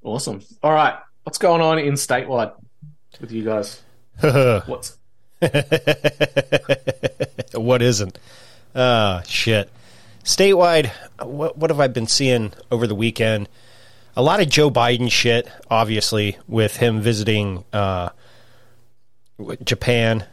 [0.02, 0.42] Awesome.
[0.62, 2.52] All right, what's going on in statewide
[3.20, 3.80] with you guys?
[4.20, 4.98] What's
[7.54, 8.18] what isn't?
[8.74, 9.70] Ah, shit.
[10.24, 10.90] Statewide,
[11.20, 13.48] what, what have I been seeing over the weekend?
[14.14, 18.10] A lot of Joe Biden shit, obviously, with him visiting uh,
[19.64, 20.24] Japan.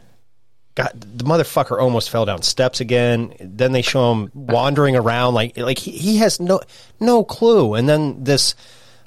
[0.76, 3.34] God, the motherfucker almost fell down steps again.
[3.40, 6.60] Then they show him wandering around like like he, he has no
[7.00, 7.74] no clue.
[7.74, 8.54] And then this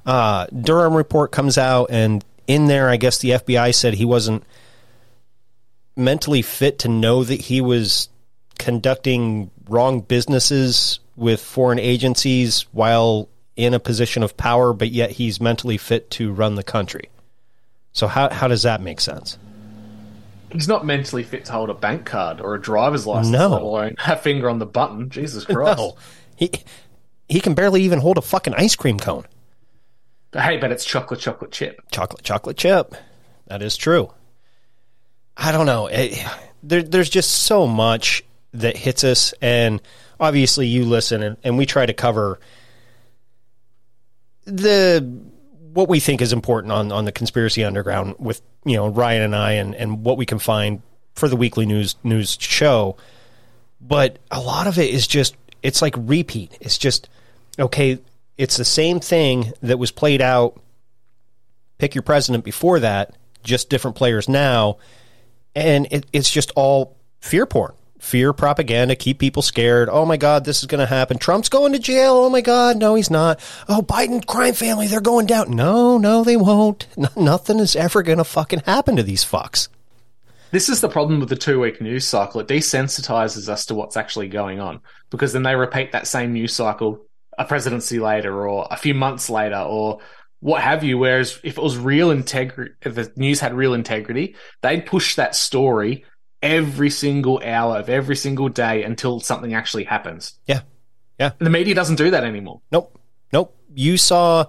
[0.05, 4.43] uh, Durham report comes out, and in there, I guess the FBI said he wasn't
[5.95, 8.09] mentally fit to know that he was
[8.59, 15.39] conducting wrong businesses with foreign agencies while in a position of power, but yet he's
[15.39, 17.09] mentally fit to run the country.
[17.91, 19.37] So how how does that make sense?
[20.51, 23.49] He's not mentally fit to hold a bank card or a driver's license, No.
[23.49, 25.09] let alone a finger on the button.
[25.09, 25.77] Jesus Christ.
[25.77, 25.95] No,
[26.35, 26.49] he
[27.29, 29.25] he can barely even hold a fucking ice cream cone.
[30.33, 31.79] Hey, but it's chocolate, chocolate chip.
[31.91, 32.95] Chocolate chocolate chip.
[33.47, 34.11] That is true.
[35.35, 35.87] I don't know.
[35.87, 36.23] It,
[36.61, 38.23] there, there's just so much
[38.53, 39.81] that hits us, and
[40.19, 42.39] obviously you listen, and, and we try to cover
[44.45, 45.21] the
[45.73, 49.35] what we think is important on on the conspiracy underground with you know Ryan and
[49.35, 50.81] I, and and what we can find
[51.15, 52.97] for the weekly news news show.
[53.81, 56.57] But a lot of it is just it's like repeat.
[56.61, 57.09] It's just
[57.57, 57.99] okay.
[58.37, 60.59] It's the same thing that was played out.
[61.77, 64.77] Pick your president before that, just different players now,
[65.55, 67.73] and it, it's just all fear porn
[68.03, 69.87] fear propaganda, keep people scared.
[69.89, 71.17] Oh my God, this is going to happen.
[71.17, 72.15] Trump's going to jail.
[72.15, 73.39] Oh my God, no, he's not.
[73.69, 75.55] Oh, Biden crime family, they're going down.
[75.55, 76.85] No, no, they won't.
[76.97, 79.67] No, nothing is ever going to fucking happen to these fucks.
[80.51, 82.39] This is the problem with the two week news cycle.
[82.39, 84.79] It desensitizes us to what's actually going on
[85.09, 87.05] because then they repeat that same news cycle
[87.37, 89.99] a presidency later or a few months later or
[90.43, 90.97] what have you.
[90.97, 95.35] Whereas if it was real integrity, if the news had real integrity, they'd push that
[95.35, 96.03] story
[96.41, 100.37] every single hour of every single day until something actually happens.
[100.45, 100.61] Yeah.
[101.17, 101.31] Yeah.
[101.39, 102.59] And the media doesn't do that anymore.
[102.73, 102.99] Nope.
[103.31, 103.55] Nope.
[103.73, 104.47] You saw,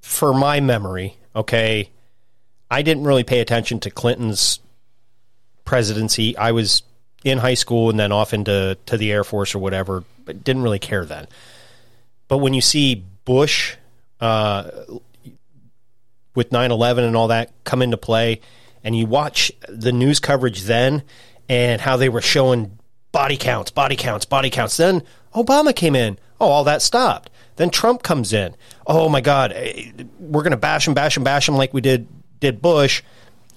[0.00, 1.88] for my memory, okay,
[2.68, 4.58] I didn't really pay attention to Clinton's
[5.64, 6.36] presidency.
[6.36, 6.82] I was
[7.22, 10.62] in high school and then off into to the Air Force or whatever, but didn't
[10.62, 11.28] really care then.
[12.26, 13.76] But when you see Bush
[14.20, 14.70] uh,
[16.34, 18.40] with 9 11 and all that come into play,
[18.82, 21.02] and you watch the news coverage then
[21.48, 22.78] and how they were showing
[23.12, 24.76] body counts, body counts, body counts.
[24.76, 25.02] Then
[25.34, 26.18] Obama came in.
[26.40, 27.30] Oh, all that stopped.
[27.56, 28.56] Then Trump comes in.
[28.86, 31.80] Oh my God, eh, we're going to bash him, bash him, bash him like we
[31.80, 32.08] did
[32.40, 33.02] did Bush.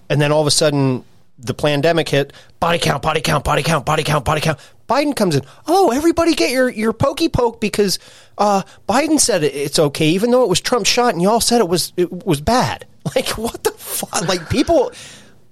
[0.09, 1.03] And then all of a sudden,
[1.39, 2.33] the pandemic hit.
[2.59, 4.59] Body count, body count, body count, body count, body count.
[4.87, 5.43] Biden comes in.
[5.67, 7.99] Oh, everybody get your your pokey poke because
[8.37, 11.59] uh, Biden said it, it's okay, even though it was Trump's shot, and y'all said
[11.59, 12.85] it was it was bad.
[13.15, 14.27] Like what the fuck?
[14.27, 14.91] Like people,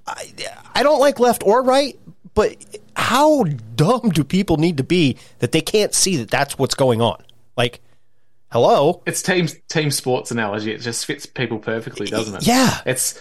[0.06, 0.30] I,
[0.74, 1.98] I don't like left or right,
[2.34, 2.54] but
[2.98, 7.02] how dumb do people need to be that they can't see that that's what's going
[7.02, 7.24] on?
[7.56, 7.80] Like,
[8.52, 10.74] hello, It's team team sports analogy.
[10.74, 12.46] It just fits people perfectly, doesn't it?
[12.46, 12.82] Yeah.
[12.86, 13.18] It's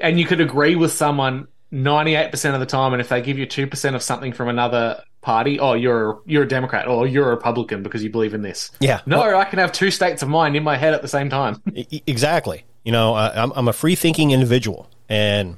[0.00, 3.20] and you could agree with someone ninety eight percent of the time, and if they
[3.20, 7.06] give you two percent of something from another party, oh, you're you're a Democrat or
[7.06, 8.70] you're a Republican because you believe in this.
[8.80, 9.00] Yeah.
[9.06, 11.62] No, I can have two states of mind in my head at the same time.
[12.06, 12.64] Exactly.
[12.84, 15.56] You know, I, I'm I'm a free thinking individual, and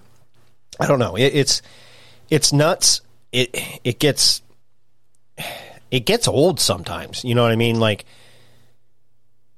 [0.81, 1.17] I don't know.
[1.17, 1.63] It, it's
[2.31, 3.03] it's nuts.
[3.33, 3.55] It
[3.85, 4.41] it gets
[5.91, 7.25] it gets old sometimes.
[7.25, 7.79] You know what I mean?
[7.79, 8.07] Like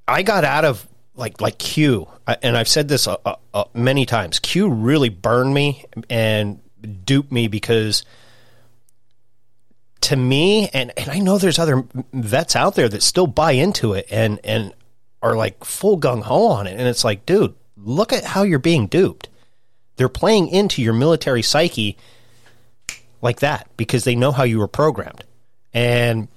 [0.09, 0.87] I got out of
[1.21, 2.09] like like Q,
[2.43, 3.17] and I've said this uh,
[3.55, 4.41] uh, many times.
[4.41, 6.61] Q really burned me and
[7.05, 8.05] duped me because
[10.01, 13.93] to me, and and I know there's other vets out there that still buy into
[13.93, 14.73] it and and
[15.23, 18.59] are like full gung ho on it, and it's like, dude, look at how you're
[18.59, 19.29] being duped.
[19.97, 21.99] They're playing into your military psyche
[23.21, 25.25] like that because they know how you were programmed,
[25.75, 26.29] and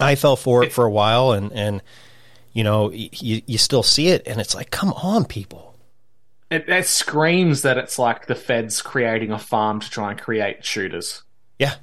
[0.00, 1.82] I fell for it for a while, and and
[2.56, 5.76] you know you you still see it, and it's like, come on, people.
[6.50, 10.64] It, it screams that it's like the feds creating a farm to try and create
[10.64, 11.22] shooters.
[11.58, 11.74] Yeah,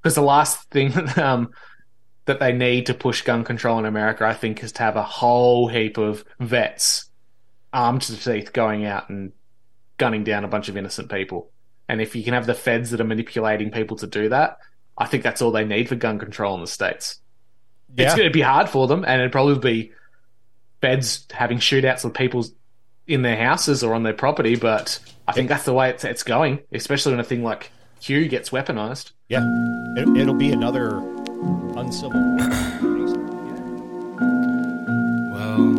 [0.00, 1.50] Because the last thing um,
[2.26, 5.02] that they need to push gun control in America, I think, is to have a
[5.02, 7.10] whole heap of vets
[7.72, 9.32] armed to the teeth going out and
[9.98, 11.50] gunning down a bunch of innocent people.
[11.88, 14.58] And if you can have the feds that are manipulating people to do that,
[14.96, 17.18] I think that's all they need for gun control in the states.
[17.96, 19.92] It's going to be hard for them, and it'd probably be
[20.80, 22.44] feds having shootouts with people
[23.06, 24.56] in their houses or on their property.
[24.56, 27.70] But I think that's the way it's, it's going, especially when a thing like
[28.00, 29.12] Q gets weaponized.
[29.28, 29.40] yeah,
[29.96, 30.98] it, it'll be another
[31.76, 32.82] uncivil war.
[35.32, 35.72] Well,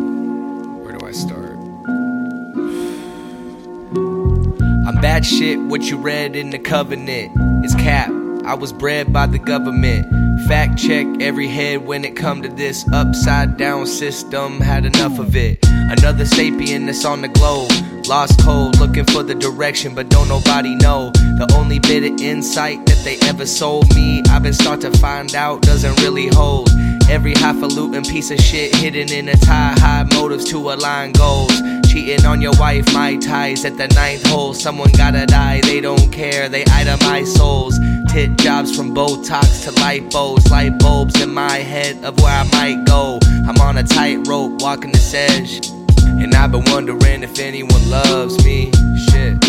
[0.82, 1.56] where do I start?
[4.86, 7.32] I'm bad shit, what you read in the covenant
[7.64, 8.10] is cap.
[8.44, 10.06] I was bred by the government.
[10.46, 14.60] Fact check every head when it come to this upside down system.
[14.60, 15.58] Had enough of it.
[15.66, 17.70] Another sapien that's on the globe.
[18.06, 21.10] Lost cold, looking for the direction, but don't nobody know.
[21.12, 25.34] The only bit of insight that they ever sold me, I've been start to find
[25.34, 26.70] out doesn't really hold.
[27.08, 31.52] Every highfalutin piece of shit hidden in a tie, high motives to align goals.
[31.88, 34.52] Cheating on your wife, my ties at the ninth hole.
[34.52, 37.78] Someone gotta die, they don't care, they itemize souls.
[38.12, 42.84] Tit jobs from Botox to lipos, light bulbs in my head of where I might
[42.86, 43.18] go.
[43.48, 45.66] I'm on a tightrope, walking this edge.
[46.02, 48.70] And I've been wondering if anyone loves me.
[49.08, 49.42] Shit.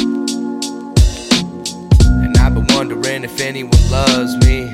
[2.24, 4.74] And I've been wondering if anyone loves me.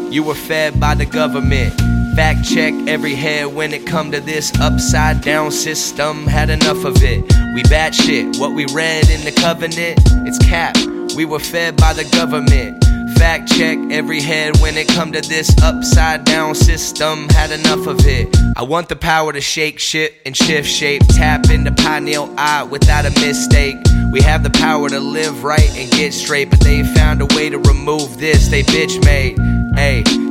[0.11, 1.73] You were fed by the government.
[2.15, 6.27] Fact check every head when it come to this upside down system.
[6.27, 7.23] Had enough of it.
[7.55, 10.01] We bad shit, what we read in the covenant.
[10.27, 10.75] It's cap.
[11.15, 12.83] We were fed by the government.
[13.21, 17.29] Fact check every head when it come to this upside down system.
[17.29, 18.35] Had enough of it.
[18.57, 21.03] I want the power to shake shit and shift shape.
[21.07, 23.75] Tap into pineal eye without a mistake.
[24.11, 27.51] We have the power to live right and get straight, but they found a way
[27.51, 28.47] to remove this.
[28.47, 29.37] They bitch made.
[29.75, 30.01] Hey,